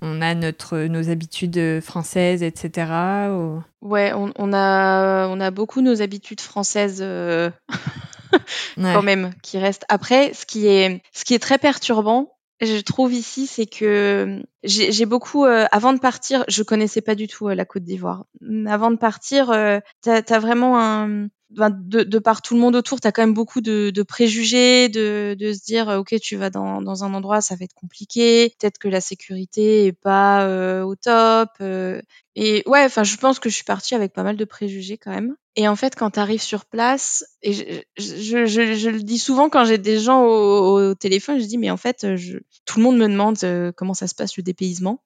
[0.02, 2.90] on a notre, nos habitudes françaises, etc.
[3.30, 3.62] Ou...
[3.82, 6.98] Ouais, on, on, a, on a beaucoup nos habitudes françaises.
[7.00, 7.50] Euh...
[8.76, 13.12] quand même qui restent après ce qui est ce qui est très perturbant je trouve
[13.12, 17.54] ici, c'est que j'ai beaucoup, euh, avant de partir, je connaissais pas du tout euh,
[17.54, 18.24] la Côte d'Ivoire.
[18.66, 23.00] Avant de partir, euh, t'as as vraiment un, de, de, par tout le monde autour,
[23.00, 26.50] tu as quand même beaucoup de, de préjugés, de, de, se dire, ok, tu vas
[26.50, 30.82] dans, dans, un endroit, ça va être compliqué, peut-être que la sécurité est pas euh,
[30.82, 31.50] au top.
[31.60, 32.00] Euh,
[32.34, 35.12] et ouais, enfin, je pense que je suis partie avec pas mal de préjugés quand
[35.12, 35.36] même.
[35.54, 37.62] Et en fait, quand tu arrives sur place, et je,
[37.96, 41.56] je, je, je, le dis souvent quand j'ai des gens au, au, téléphone, je dis,
[41.58, 44.42] mais en fait, je, tout le monde me demande euh, comment ça se passe le
[44.42, 45.02] dépaysement.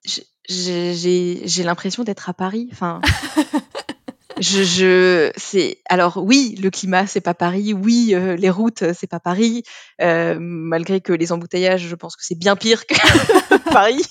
[0.49, 2.69] J'ai l'impression d'être à Paris.
[2.73, 3.01] Enfin,
[4.41, 9.07] je, je c'est alors oui, le climat c'est pas Paris, oui, euh, les routes c'est
[9.07, 9.63] pas Paris,
[10.01, 12.95] euh, malgré que les embouteillages, je pense que c'est bien pire que
[13.71, 14.03] Paris.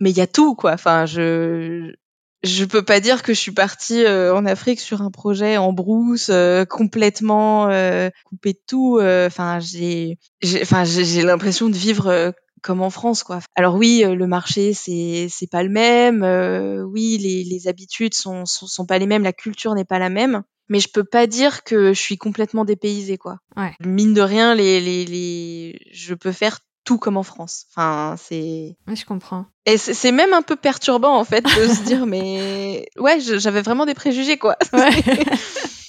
[0.00, 0.72] Mais il y a tout quoi.
[0.72, 1.94] Enfin, je
[2.42, 5.72] je peux pas dire que je suis partie euh, en Afrique sur un projet en
[5.72, 8.98] brousse euh, complètement euh, coupé de tout.
[9.00, 10.18] Enfin, j'ai,
[10.60, 13.40] enfin, j'ai l'impression de vivre comme en France quoi.
[13.54, 18.14] Alors oui, euh, le marché c'est c'est pas le même, euh, oui les, les habitudes
[18.14, 21.04] sont, sont, sont pas les mêmes, la culture n'est pas la même, mais je peux
[21.04, 23.38] pas dire que je suis complètement dépaysée quoi.
[23.56, 23.74] Ouais.
[23.80, 27.66] Mine de rien, les les les je peux faire tout comme en France.
[27.70, 28.76] Enfin, c'est.
[28.88, 29.46] Oui, je comprends.
[29.66, 33.86] Et c'est même un peu perturbant en fait de se dire mais ouais, j'avais vraiment
[33.86, 34.56] des préjugés quoi.
[34.72, 34.90] Ouais.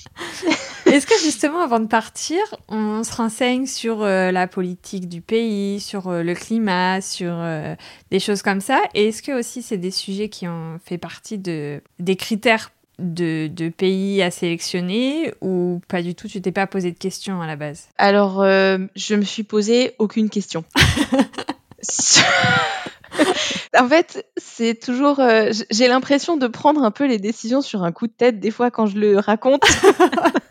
[0.93, 5.79] Est-ce que justement, avant de partir, on se renseigne sur euh, la politique du pays,
[5.79, 7.73] sur euh, le climat, sur euh,
[8.11, 8.79] des choses comme ça?
[8.93, 13.47] Et est-ce que aussi c'est des sujets qui ont fait partie de, des critères de,
[13.47, 16.27] de, pays à sélectionner ou pas du tout?
[16.27, 17.87] Tu t'es pas posé de questions à la base?
[17.97, 20.63] Alors, je me suis posé aucune question.
[23.77, 25.19] en fait, c'est toujours.
[25.19, 28.51] Euh, j'ai l'impression de prendre un peu les décisions sur un coup de tête des
[28.51, 29.63] fois quand je le raconte.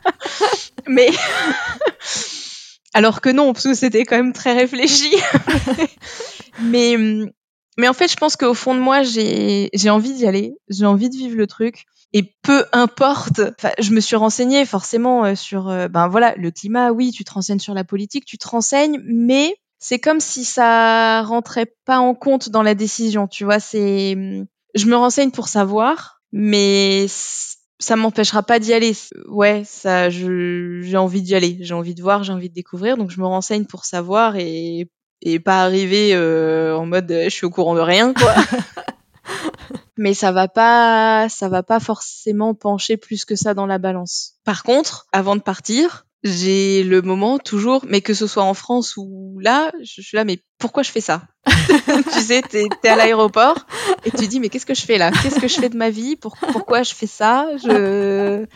[0.86, 1.10] Mais.
[2.94, 5.10] Alors que non, parce que c'était quand même très réfléchi.
[6.60, 6.96] mais,
[7.78, 10.52] mais en fait, je pense qu'au fond de moi, j'ai envie d'y aller.
[10.68, 11.86] J'ai envie de vivre le truc.
[12.12, 13.40] Et peu importe,
[13.78, 17.32] je me suis renseignée forcément euh, sur, euh, ben voilà, le climat, oui, tu te
[17.32, 22.14] renseignes sur la politique, tu te renseignes, mais c'est comme si ça rentrait pas en
[22.14, 23.58] compte dans la décision, tu vois.
[23.58, 24.16] C'est,
[24.76, 27.06] je me renseigne pour savoir, mais
[27.80, 28.92] ça m'empêchera pas d'y aller.
[29.26, 33.10] Ouais, ça, j'ai envie d'y aller, j'ai envie de voir, j'ai envie de découvrir, donc
[33.10, 34.88] je me renseigne pour savoir et
[35.20, 38.34] et pas arriver euh, en mode je suis au courant de rien, quoi.
[39.96, 44.34] mais ça va pas, ça va pas forcément pencher plus que ça dans la balance.
[44.44, 48.96] Par contre, avant de partir, j'ai le moment toujours, mais que ce soit en France
[48.96, 51.22] ou là, je suis là, mais pourquoi je fais ça
[52.12, 53.66] Tu sais, t'es es à l'aéroport
[54.04, 55.10] et tu dis, mais qu'est-ce que je fais là?
[55.10, 56.14] Qu'est-ce que je fais de ma vie?
[56.14, 57.48] Pourquoi je fais ça?
[57.56, 58.46] Je,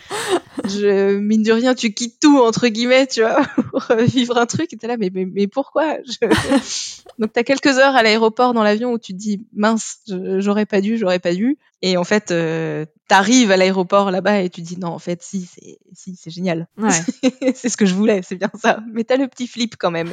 [0.65, 4.73] je, mine de rien, tu quittes tout entre guillemets, tu vois, pour vivre un truc.
[4.73, 5.97] Et t'es là, mais, mais, mais pourquoi?
[6.05, 6.29] Je...
[7.19, 10.81] Donc t'as quelques heures à l'aéroport dans l'avion où tu te dis, mince, j'aurais pas
[10.81, 11.59] dû, j'aurais pas dû.
[11.83, 15.47] Et en fait, euh, t'arrives à l'aéroport là-bas et tu dis non, en fait, si,
[15.47, 16.69] c'est si, c'est génial.
[16.79, 16.91] Ouais.
[17.55, 18.81] c'est ce que je voulais, c'est bien ça.
[18.93, 20.13] Mais t'as le petit flip quand même.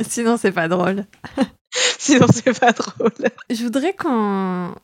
[0.00, 0.75] Sinon, c'est pas drôle.
[1.98, 3.12] Sinon, c'est pas drôle.
[3.50, 4.74] Je voudrais qu'on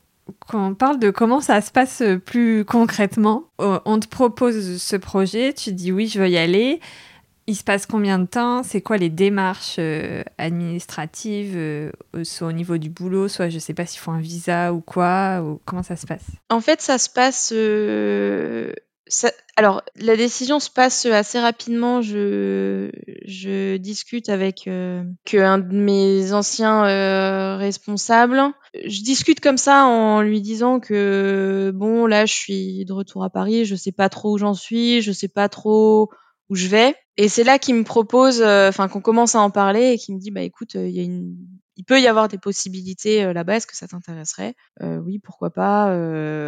[0.49, 3.45] qu'on parle de comment ça se passe plus concrètement.
[3.61, 6.81] Euh, on te propose ce projet, tu dis oui, je veux y aller
[7.47, 8.63] il se passe combien de temps?
[8.63, 11.91] C'est quoi les démarches euh, administratives, euh,
[12.23, 15.43] soit au niveau du boulot, soit je sais pas s'il faut un visa ou quoi,
[15.43, 16.25] ou comment ça se passe?
[16.51, 17.53] En fait, ça se passe.
[17.55, 18.73] Euh,
[19.57, 22.03] alors, la décision se passe assez rapidement.
[22.03, 22.91] Je,
[23.27, 28.41] je discute avec que un de mes anciens responsables.
[28.75, 33.31] Je discute comme ça en lui disant que bon, là, je suis de retour à
[33.31, 36.09] Paris, je sais pas trop où j'en suis, je sais pas trop
[36.49, 36.95] où je vais.
[37.17, 40.15] Et c'est là qu'il me propose, euh, enfin qu'on commence à en parler et qu'il
[40.15, 41.37] me dit bah écoute, euh, il y a une,
[41.77, 43.57] il peut y avoir des possibilités euh, là-bas.
[43.57, 44.55] Est-ce que ça t'intéresserait?
[44.81, 45.85] Oui, pourquoi pas.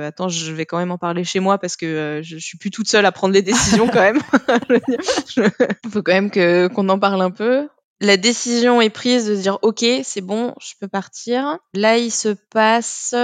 [0.04, 2.88] attends, je vais quand même en parler chez moi parce que je, suis plus toute
[2.88, 4.20] seule à prendre les décisions quand même.
[5.36, 7.68] Il faut quand même que qu'on en parle un peu.
[8.00, 11.58] La décision est prise de se dire ok, c'est bon, je peux partir.
[11.74, 13.14] Là, il se passe.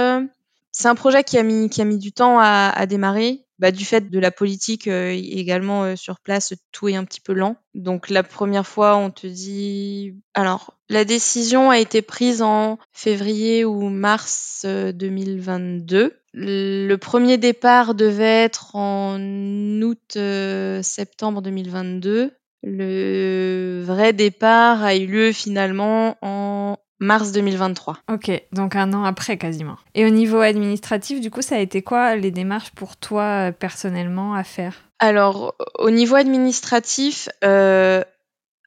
[0.71, 3.71] C'est un projet qui a mis qui a mis du temps à, à démarrer bah,
[3.71, 7.33] du fait de la politique euh, également euh, sur place, tout est un petit peu
[7.33, 7.57] lent.
[7.75, 10.15] Donc la première fois, on te dit...
[10.33, 15.99] Alors, la décision a été prise en février ou mars 2022.
[15.99, 22.31] Euh, le premier départ devait être en août-septembre 2022.
[22.63, 27.97] Le vrai départ a eu lieu finalement en mars 2023.
[28.09, 29.75] Ok, donc un an après quasiment.
[29.95, 33.51] Et au niveau administratif, du coup, ça a été quoi les démarches pour toi euh,
[33.51, 34.75] personnellement à faire?
[34.99, 38.03] Alors, au niveau administratif, euh,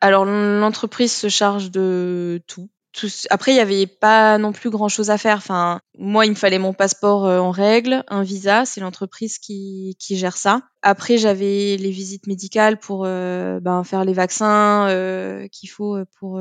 [0.01, 2.68] alors l'entreprise se charge de tout
[3.30, 5.38] après, il n'y avait pas non plus grand chose à faire.
[5.38, 9.96] Enfin, moi, il me fallait mon passeport euh, en règle, un visa, c'est l'entreprise qui,
[9.98, 10.62] qui gère ça.
[10.83, 16.40] Après, j'avais les visites médicales pour euh, ben, faire les vaccins euh, qu'il faut pour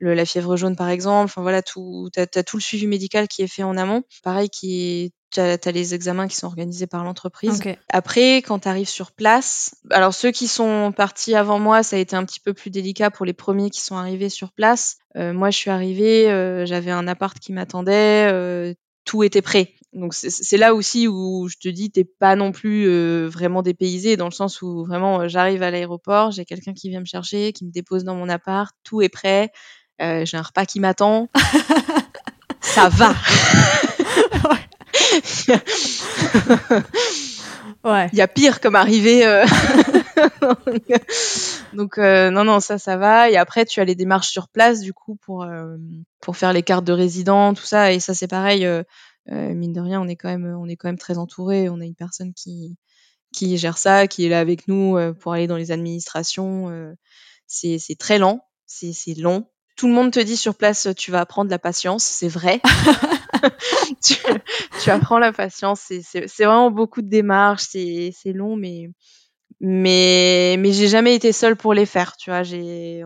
[0.00, 1.24] la fièvre jaune, par exemple.
[1.24, 4.02] Enfin voilà, tout, t'as, as tout le suivi médical qui est fait en amont.
[4.22, 7.62] Pareil, qui est tu as, les examens qui sont organisés par l'entreprise.
[7.90, 11.98] Après, quand tu arrives sur place, alors ceux qui sont partis avant moi, ça a
[11.98, 14.96] été un petit peu plus délicat pour les premiers qui sont arrivés sur place.
[15.16, 19.74] Euh, moi, je suis arrivée, euh, j'avais un appart qui m'attendait, euh, tout était prêt.
[19.92, 22.86] Donc c'est là aussi où je te dis, t'es pas non plus
[23.28, 27.06] vraiment dépaysé, dans le sens où vraiment j'arrive à l'aéroport, j'ai quelqu'un qui vient me
[27.06, 29.52] chercher, qui me dépose dans mon appart, tout est prêt,
[29.98, 31.30] j'ai un repas qui m'attend.
[32.60, 33.14] ça va.
[37.84, 38.08] ouais.
[38.12, 39.26] Il y a pire comme arrivé.
[39.26, 39.44] Euh.
[41.74, 43.30] Donc euh, non non ça ça va.
[43.30, 45.76] Et après tu as les démarches sur place du coup pour euh,
[46.20, 47.92] pour faire les cartes de résident tout ça.
[47.92, 48.66] Et ça c'est pareil
[49.28, 51.68] mine de rien on est quand même on est quand même très entouré.
[51.68, 52.76] On a une personne qui
[53.32, 56.94] qui gère ça qui est là avec nous pour aller dans les administrations
[57.46, 58.40] c'est c'est très lent.
[58.66, 59.48] C'est c'est long.
[59.76, 62.04] Tout le monde te dit sur place tu vas apprendre la patience.
[62.04, 62.60] C'est vrai
[64.82, 65.80] tu, apprends la patience.
[65.80, 68.90] C'est vraiment beaucoup de démarches, c'est long, mais
[69.60, 72.16] mais mais j'ai jamais été seule pour les faire.
[72.16, 73.02] Tu vois, j'ai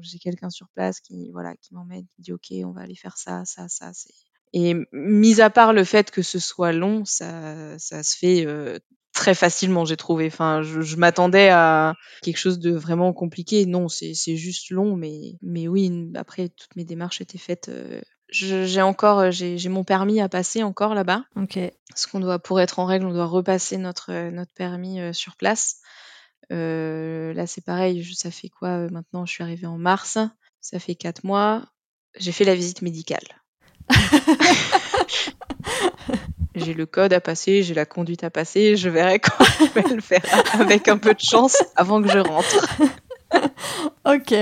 [0.00, 3.16] j'ai quelqu'un sur place qui voilà qui m'emmène, qui dit ok, on va aller faire
[3.16, 3.90] ça, ça, ça.
[4.54, 8.46] Et mis à part le fait que ce soit long, ça, ça se fait
[9.12, 10.28] très facilement, j'ai trouvé.
[10.28, 13.66] Enfin, je, m'attendais à quelque chose de vraiment compliqué.
[13.66, 17.70] Non, c'est juste long, mais, mais oui, après, toutes mes démarches étaient faites.
[18.30, 21.24] J'ai encore, j'ai mon permis à passer encore là-bas.
[21.36, 21.58] Ok.
[21.88, 25.80] Parce qu'on doit, pour être en règle, on doit repasser notre, notre permis sur place.
[26.50, 30.18] là, c'est pareil, ça fait quoi maintenant Je suis arrivée en mars,
[30.60, 31.64] ça fait quatre mois.
[32.16, 33.24] J'ai fait la visite médicale.
[36.54, 39.94] j'ai le code à passer, j'ai la conduite à passer, je verrai quand je vais
[39.94, 42.66] le faire avec un peu de chance avant que je rentre.
[44.04, 44.34] ok.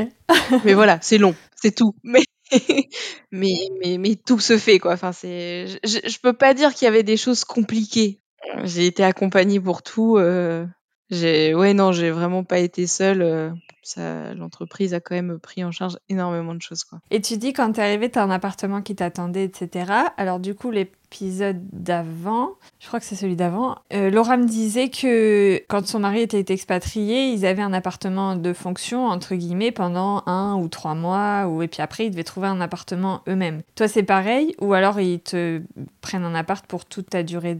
[0.64, 1.94] mais voilà, c'est long, c'est tout.
[2.02, 2.22] Mais,
[3.32, 4.92] mais, mais, mais, tout se fait, quoi.
[4.92, 8.20] Enfin, c'est, je, je peux pas dire qu'il y avait des choses compliquées.
[8.64, 10.16] J'ai été accompagnée pour tout.
[10.16, 10.66] Euh,
[11.10, 13.22] j'ai, ouais, non, j'ai vraiment pas été seule.
[13.22, 16.84] Euh, l'entreprise a quand même pris en charge énormément de choses.
[16.84, 16.98] Quoi.
[17.10, 19.92] Et tu dis, quand tu es arrivé, tu as un appartement qui t'attendait, etc.
[20.16, 24.88] Alors, du coup, l'épisode d'avant, je crois que c'est celui d'avant, euh, Laura me disait
[24.90, 30.24] que quand son mari était expatrié, ils avaient un appartement de fonction, entre guillemets, pendant
[30.26, 31.62] un ou trois mois, ou...
[31.62, 33.62] et puis après, ils devaient trouver un appartement eux-mêmes.
[33.76, 35.62] Toi, c'est pareil Ou alors, ils te
[36.00, 37.54] prennent un appart pour toute ta durée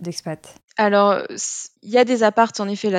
[0.00, 0.60] d'expat?
[0.76, 1.22] Alors,
[1.82, 2.90] il y a des appartes, en effet,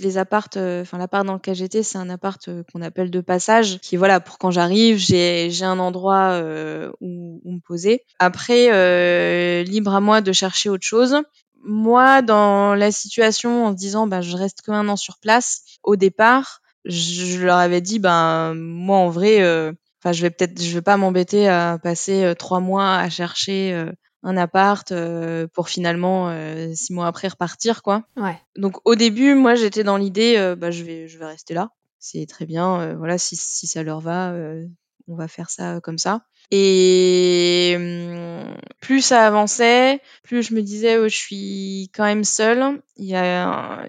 [0.00, 3.20] les appartes, euh, enfin l'appart dans lequel j'étais, c'est un appart euh, qu'on appelle de
[3.22, 8.04] passage, qui voilà, pour quand j'arrive, j'ai un endroit euh, où, me poser.
[8.18, 11.16] Après, libre à moi de chercher autre chose.
[11.64, 15.96] Moi, dans la situation, en se disant, bah, je reste qu'un an sur place, au
[15.96, 19.38] départ, je leur avais dit, ben moi en vrai,
[20.02, 23.86] enfin je vais peut-être, je vais pas m'embêter à passer trois mois à chercher
[24.22, 28.04] un appart euh, pour finalement euh, six mois après repartir quoi.
[28.16, 28.38] Ouais.
[28.56, 31.70] Donc au début moi j'étais dans l'idée euh, bah je vais je vais rester là.
[31.98, 34.34] C'est très bien voilà si si ça leur va
[35.08, 36.24] on va faire ça comme ça.
[36.54, 42.82] Et hum, plus ça avançait, plus je me disais oh, je suis quand même seule.
[42.98, 43.86] Il y a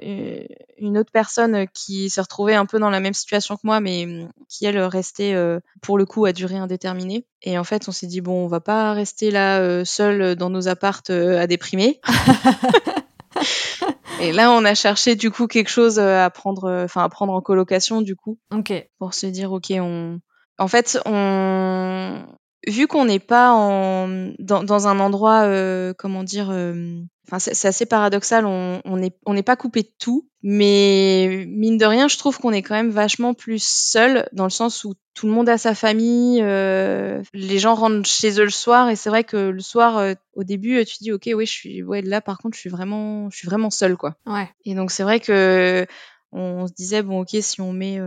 [0.77, 4.05] une autre personne qui s'est retrouvée un peu dans la même situation que moi, mais
[4.05, 7.25] hum, qui elle restait euh, pour le coup à durée indéterminée.
[7.41, 10.49] Et en fait, on s'est dit bon, on va pas rester là euh, seul dans
[10.49, 11.99] nos appartes euh, à déprimer.
[14.21, 17.41] Et là, on a cherché du coup quelque chose à prendre, enfin à prendre en
[17.41, 18.39] colocation du coup.
[18.53, 18.71] Ok.
[18.99, 20.21] Pour se dire ok, on,
[20.57, 22.25] en fait, on
[22.67, 27.67] vu qu'on n'est pas en dans, dans un endroit euh, comment dire euh, enfin c'est
[27.67, 32.37] assez paradoxal on n'est on pas coupé de tout mais mine de rien je trouve
[32.39, 35.57] qu'on est quand même vachement plus seul dans le sens où tout le monde a
[35.57, 39.61] sa famille euh, les gens rentrent chez eux le soir et c'est vrai que le
[39.61, 42.69] soir au début tu dis ok oui je suis ouais là par contre je suis
[42.69, 44.15] vraiment je suis vraiment seule quoi.
[44.25, 44.49] Ouais.
[44.65, 45.85] Et donc c'est vrai que
[46.31, 47.99] on se disait bon ok si on met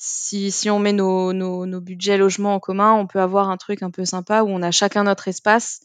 [0.00, 3.56] si, si on met nos, nos, nos, budgets logement en commun, on peut avoir un
[3.56, 5.80] truc un peu sympa où on a chacun notre espace,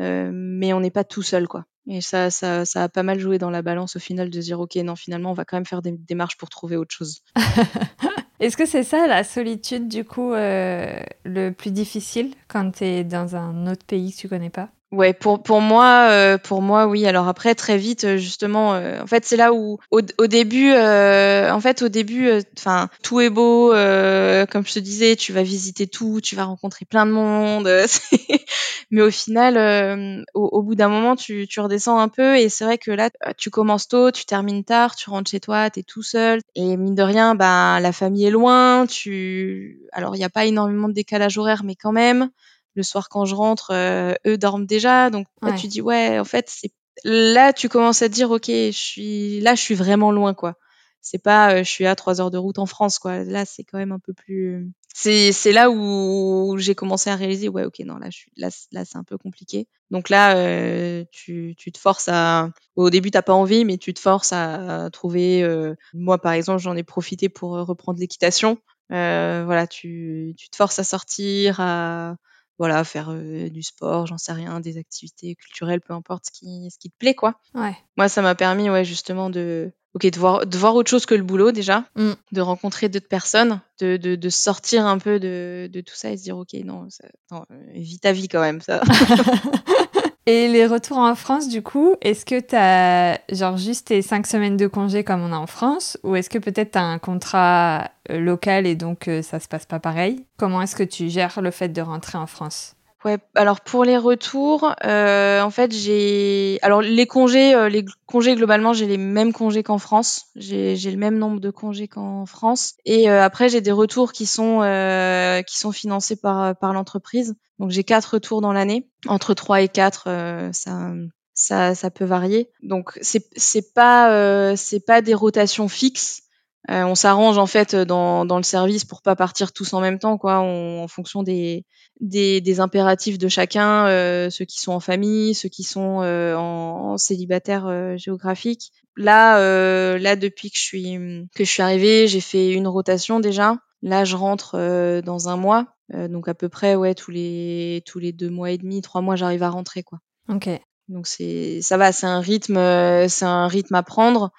[0.00, 1.64] euh, mais on n'est pas tout seul, quoi.
[1.88, 4.60] Et ça, ça, ça a pas mal joué dans la balance au final de dire,
[4.60, 7.22] ok, non, finalement, on va quand même faire des démarches pour trouver autre chose.
[8.40, 13.02] Est-ce que c'est ça la solitude, du coup, euh, le plus difficile quand tu es
[13.02, 14.70] dans un autre pays que tu connais pas?
[14.92, 17.06] Ouais, pour pour moi, euh, pour moi, oui.
[17.06, 20.72] Alors après, très vite, euh, justement, euh, en fait, c'est là où, au, au début,
[20.72, 25.88] en fait, au début, enfin, tout est beau, comme je te disais, tu vas visiter
[25.88, 27.68] tout, tu vas rencontrer plein de monde,
[28.92, 32.64] mais au final, au, au, bout d'un moment, tu, tu redescends un peu, et c'est
[32.64, 36.02] vrai que là, tu commences tôt, tu termines tard, tu rentres chez toi, t'es tout
[36.04, 40.30] seul, et mine de rien, ben, la famille est loin, tu, alors il n'y a
[40.30, 42.30] pas énormément de décalage horaire, mais quand même
[42.76, 45.10] le soir quand je rentre, euh, eux dorment déjà.
[45.10, 46.72] Donc là, tu dis ouais, en fait, c'est
[47.04, 50.54] là tu commences à te dire ok, je suis là, je suis vraiment loin quoi.
[51.00, 53.24] C'est pas euh, je suis à trois heures de route en France quoi.
[53.24, 54.70] Là, c'est quand même un peu plus.
[54.94, 58.48] C'est c'est là où j'ai commencé à réaliser ouais ok non là je suis là
[58.72, 59.68] là c'est un peu compliqué.
[59.90, 63.94] Donc là euh, tu tu te forces à au début t'as pas envie mais tu
[63.94, 65.46] te forces à, trouver.
[65.94, 68.58] Moi par exemple j'en ai profité pour reprendre l'équitation.
[68.88, 72.16] voilà tu tu te forces à sortir à
[72.58, 76.78] voilà, faire du sport, j'en sais rien, des activités culturelles, peu importe ce qui, ce
[76.78, 77.40] qui te plaît, quoi.
[77.54, 77.76] Ouais.
[77.96, 81.14] Moi, ça m'a permis, ouais, justement, de, ok, de voir, de voir autre chose que
[81.14, 82.12] le boulot déjà, mmh.
[82.32, 86.16] de rencontrer d'autres personnes, de, de, de, sortir un peu de, de, tout ça et
[86.16, 88.82] se dire, ok, non, ça, non vis ta vie quand même, ça.
[90.28, 94.26] Et les retours en France, du coup, est-ce que tu as genre juste tes cinq
[94.26, 96.98] semaines de congé comme on a en France Ou est-ce que peut-être tu as un
[96.98, 100.26] contrat euh, local et donc euh, ça se passe pas pareil?
[100.36, 102.74] Comment est-ce que tu gères le fait de rentrer en France?
[103.04, 108.34] Ouais, alors pour les retours, euh, en fait, j'ai alors les congés, euh, les congés
[108.34, 110.24] globalement, j'ai les mêmes congés qu'en France.
[110.34, 112.74] J'ai le même nombre de congés qu'en France.
[112.84, 117.36] Et euh, après, j'ai des retours qui sont euh, qui sont financés par par l'entreprise.
[117.58, 120.92] Donc j'ai quatre retours dans l'année, entre trois et quatre, euh, ça
[121.34, 122.50] ça ça peut varier.
[122.62, 126.22] Donc c'est c'est pas euh, c'est pas des rotations fixes.
[126.68, 130.00] Euh, on s'arrange en fait dans, dans le service pour pas partir tous en même
[130.00, 131.64] temps, quoi, on- en fonction des,
[132.00, 136.34] des, des impératifs de chacun, euh, ceux qui sont en famille, ceux qui sont euh,
[136.36, 138.72] en, en célibataire euh, géographique.
[138.96, 140.98] Là, euh, là depuis que je suis
[141.36, 143.58] que je suis arrivée, j'ai fait une rotation déjà.
[143.82, 147.98] Là, je rentre euh, dans un mois, donc à peu près ouais tous les tous
[147.98, 150.00] les deux mois et demi, trois mois, j'arrive à rentrer quoi.
[150.28, 150.48] Ok.
[150.88, 154.32] Donc c'est ça va, c'est un rythme, euh, c'est un rythme à prendre.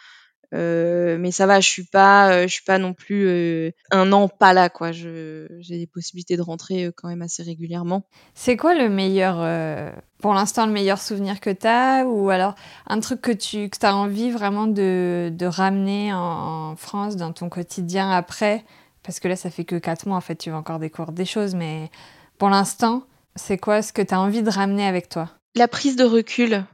[0.53, 4.13] Euh, mais ça va, je suis pas, euh, je suis pas non plus euh, un
[4.13, 4.93] an pas là, quoi.
[4.93, 8.03] J'ai des possibilités de rentrer euh, quand même assez régulièrement.
[8.33, 9.91] C'est quoi le meilleur, euh,
[10.21, 12.55] pour l'instant, le meilleur souvenir que tu as Ou alors
[12.87, 17.33] un truc que tu que as envie vraiment de, de ramener en, en France dans
[17.33, 18.63] ton quotidien après
[19.07, 21.23] Parce que là, ça fait que 4 mois, en fait, tu vas encore découvrir des
[21.23, 21.55] choses.
[21.55, 21.89] Mais
[22.37, 23.03] pour l'instant,
[23.37, 25.29] c'est quoi ce que tu as envie de ramener avec toi?
[25.55, 26.65] La prise de recul.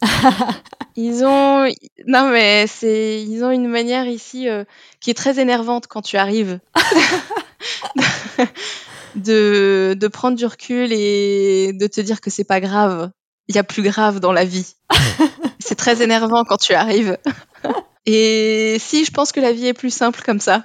[0.96, 1.68] ils ont,
[2.06, 4.62] non mais c'est, ils ont une manière ici euh,
[5.00, 6.60] qui est très énervante quand tu arrives.
[9.16, 13.10] de, de prendre du recul et de te dire que c'est pas grave.
[13.48, 14.76] Il y a plus grave dans la vie.
[15.58, 17.18] c'est très énervant quand tu arrives.
[18.06, 20.64] et si, je pense que la vie est plus simple comme ça.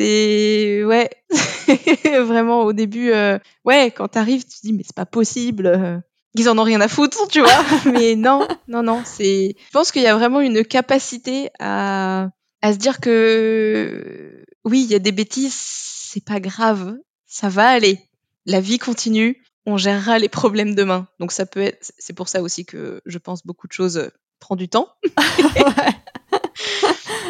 [0.00, 1.10] C'est ouais,
[2.24, 5.66] vraiment au début, euh, ouais, quand t'arrives, tu te dis mais c'est pas possible.
[5.66, 5.98] euh,
[6.34, 7.62] Ils en ont rien à foutre, tu vois.
[7.92, 9.54] mais non, non, non, c'est.
[9.66, 12.30] Je pense qu'il y a vraiment une capacité à
[12.62, 16.94] à se dire que oui, il y a des bêtises, c'est pas grave,
[17.26, 17.98] ça va aller.
[18.46, 21.06] La vie continue, on gérera les problèmes demain.
[21.20, 24.56] Donc ça peut être, c'est pour ça aussi que je pense beaucoup de choses prend
[24.56, 24.88] du temps.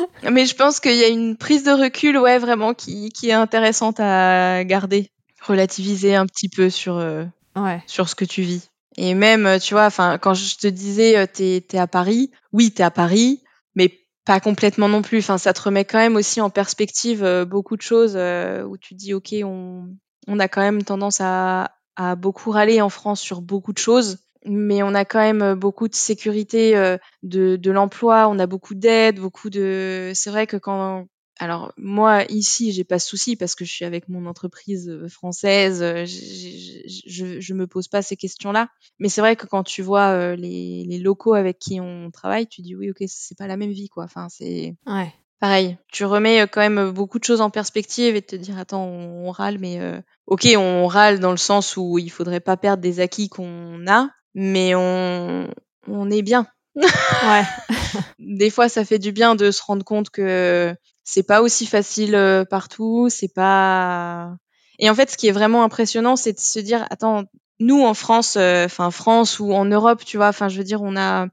[0.30, 3.34] Mais je pense qu'il y a une prise de recul, ouais, vraiment, qui, qui est
[3.34, 5.10] intéressante à garder.
[5.42, 7.24] Relativiser un petit peu sur, euh,
[7.56, 7.82] Ouais.
[7.86, 8.68] sur ce que tu vis.
[8.96, 12.30] Et même, euh, tu vois, enfin, quand je te disais, euh, t'es, t'es à Paris,
[12.52, 13.42] oui, t'es à Paris,
[13.74, 13.92] mais
[14.26, 15.18] pas complètement non plus.
[15.20, 18.76] Enfin, ça te remet quand même aussi en perspective euh, beaucoup de choses euh, où
[18.76, 19.86] tu dis, ok, on,
[20.26, 24.18] on a quand même tendance à, à beaucoup râler en France sur beaucoup de choses,
[24.46, 28.46] mais on a quand même euh, beaucoup de sécurité euh, de, de l'emploi, on a
[28.46, 30.12] beaucoup d'aide, beaucoup de.
[30.14, 31.06] C'est vrai que quand
[31.42, 35.08] alors moi ici j'ai pas de souci parce que je suis avec mon entreprise euh,
[35.08, 38.68] française, euh, je, je me pose pas ces questions-là.
[38.98, 42.46] Mais c'est vrai que quand tu vois euh, les, les locaux avec qui on travaille,
[42.46, 44.04] tu dis oui ok c'est pas la même vie quoi.
[44.04, 45.12] Enfin c'est Ouais.
[45.40, 45.78] pareil.
[45.92, 49.30] Tu remets quand même beaucoup de choses en perspective et te dire attends on, on
[49.30, 53.00] râle mais euh, ok on râle dans le sens où il faudrait pas perdre des
[53.00, 55.48] acquis qu'on a, mais on
[55.86, 56.46] on est bien.
[56.76, 57.42] Ouais.
[58.18, 60.74] des fois, ça fait du bien de se rendre compte que
[61.04, 64.36] c'est pas aussi facile euh, partout, c'est pas.
[64.78, 67.24] Et en fait, ce qui est vraiment impressionnant, c'est de se dire, attends,
[67.58, 70.82] nous en France, euh, enfin France ou en Europe, tu vois, enfin, je veux dire,
[70.82, 71.26] on a,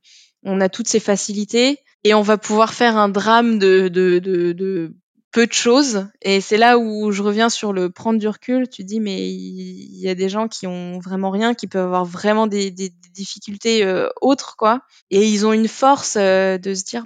[0.43, 4.51] on a toutes ces facilités et on va pouvoir faire un drame de, de, de,
[4.51, 4.95] de
[5.37, 6.07] peu de choses.
[6.23, 8.67] Et c'est là où je reviens sur le prendre du recul.
[8.67, 12.05] Tu dis, mais il y a des gens qui ont vraiment rien, qui peuvent avoir
[12.05, 14.81] vraiment des, difficultés euh, autres, quoi.
[15.11, 17.05] Et ils ont une force euh, de se dire,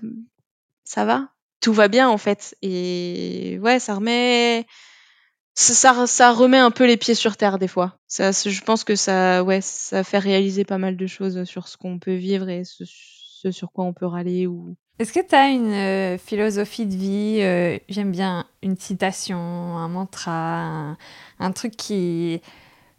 [0.86, 1.27] ça va,
[1.59, 2.55] tout va bien en fait.
[2.61, 4.65] Et ouais, ça remet,
[5.53, 7.99] ça, ça, ça remet un peu les pieds sur terre des fois.
[8.07, 11.75] Ça, je pense que ça, ouais, ça fait réaliser pas mal de choses sur ce
[11.75, 14.77] qu'on peut vivre et ce, ce sur quoi on peut râler ou.
[15.00, 19.88] Est-ce que tu as une euh, philosophie de vie euh, J'aime bien une citation, un
[19.88, 20.96] mantra,
[21.39, 22.42] un, truc qui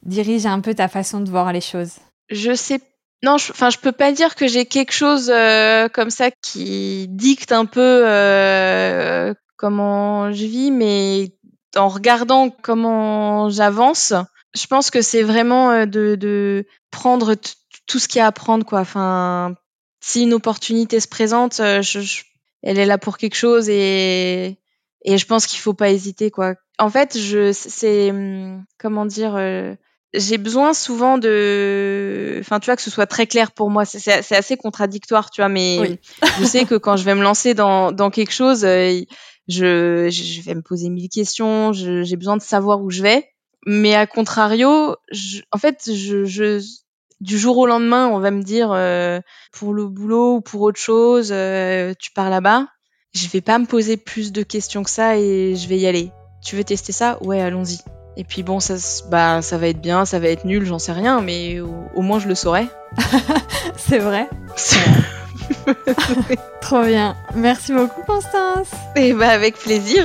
[0.02, 1.98] dirige un peu ta façon de voir les choses?
[2.28, 2.80] Je sais
[3.24, 7.52] non, enfin, je peux pas dire que j'ai quelque chose euh, comme ça qui dicte
[7.52, 8.02] un peu
[9.56, 11.30] comment je vis, mais
[11.76, 14.12] en regardant comment j'avance,
[14.56, 17.36] je pense que c'est vraiment de, de prendre
[17.86, 18.80] tout ce qu'il y a à prendre, quoi.
[18.80, 19.54] Enfin,
[20.02, 22.24] si une opportunité se présente, euh, je, je,
[22.62, 24.58] elle est là pour quelque chose et
[25.04, 26.54] et je pense qu'il faut pas hésiter, quoi.
[26.78, 29.34] En fait, je, c'est hum, comment dire.
[29.36, 29.74] Euh,
[30.14, 33.86] j'ai besoin souvent de, enfin, tu vois, que ce soit très clair pour moi.
[33.86, 35.98] C'est assez contradictoire, tu vois, mais oui.
[36.38, 39.00] je sais que quand je vais me lancer dans, dans quelque chose, euh,
[39.48, 43.26] je, je vais me poser mille questions, j'ai besoin de savoir où je vais.
[43.64, 46.62] Mais à contrario, je, en fait, je, je,
[47.22, 49.20] du jour au lendemain, on va me dire, euh,
[49.52, 52.66] pour le boulot ou pour autre chose, euh, tu pars là-bas.
[53.14, 56.10] Je vais pas me poser plus de questions que ça et je vais y aller.
[56.44, 57.18] Tu veux tester ça?
[57.22, 57.78] Ouais, allons-y
[58.16, 58.74] Et puis bon, ça,
[59.08, 62.18] bah, ça va être bien, ça va être nul, j'en sais rien, mais au, moins
[62.18, 62.66] je le saurai.
[63.76, 64.28] C'est vrai.
[66.60, 67.16] Trop bien.
[67.36, 68.70] Merci beaucoup, Constance.
[68.96, 70.02] Et bah, avec plaisir.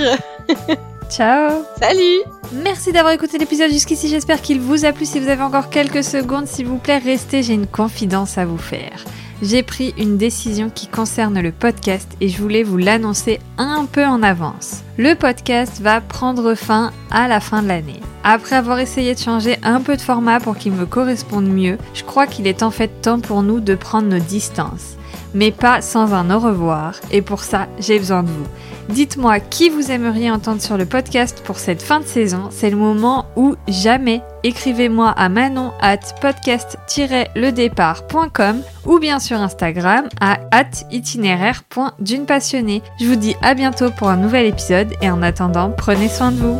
[1.09, 1.63] Ciao.
[1.79, 2.23] Salut.
[2.63, 4.09] Merci d'avoir écouté l'épisode jusqu'ici.
[4.09, 5.05] J'espère qu'il vous a plu.
[5.05, 7.43] Si vous avez encore quelques secondes, s'il vous plaît, restez.
[7.43, 9.05] J'ai une confidence à vous faire
[9.41, 14.05] j'ai pris une décision qui concerne le podcast et je voulais vous l'annoncer un peu
[14.05, 14.83] en avance.
[14.97, 17.99] Le podcast va prendre fin à la fin de l'année.
[18.23, 22.03] Après avoir essayé de changer un peu de format pour qu'il me corresponde mieux, je
[22.03, 24.97] crois qu'il est en fait temps pour nous de prendre nos distances.
[25.33, 28.47] Mais pas sans un au revoir, et pour ça, j'ai besoin de vous.
[28.89, 32.47] Dites-moi qui vous aimeriez entendre sur le podcast pour cette fin de saison.
[32.51, 34.21] C'est le moment ou jamais.
[34.43, 42.81] Écrivez-moi à manon at podcast-ledépart.com ou bien sur Instagram à at itinéraire.d'une passionnée.
[42.99, 46.37] Je vous dis à bientôt pour un nouvel épisode et en attendant, prenez soin de
[46.37, 46.57] vous.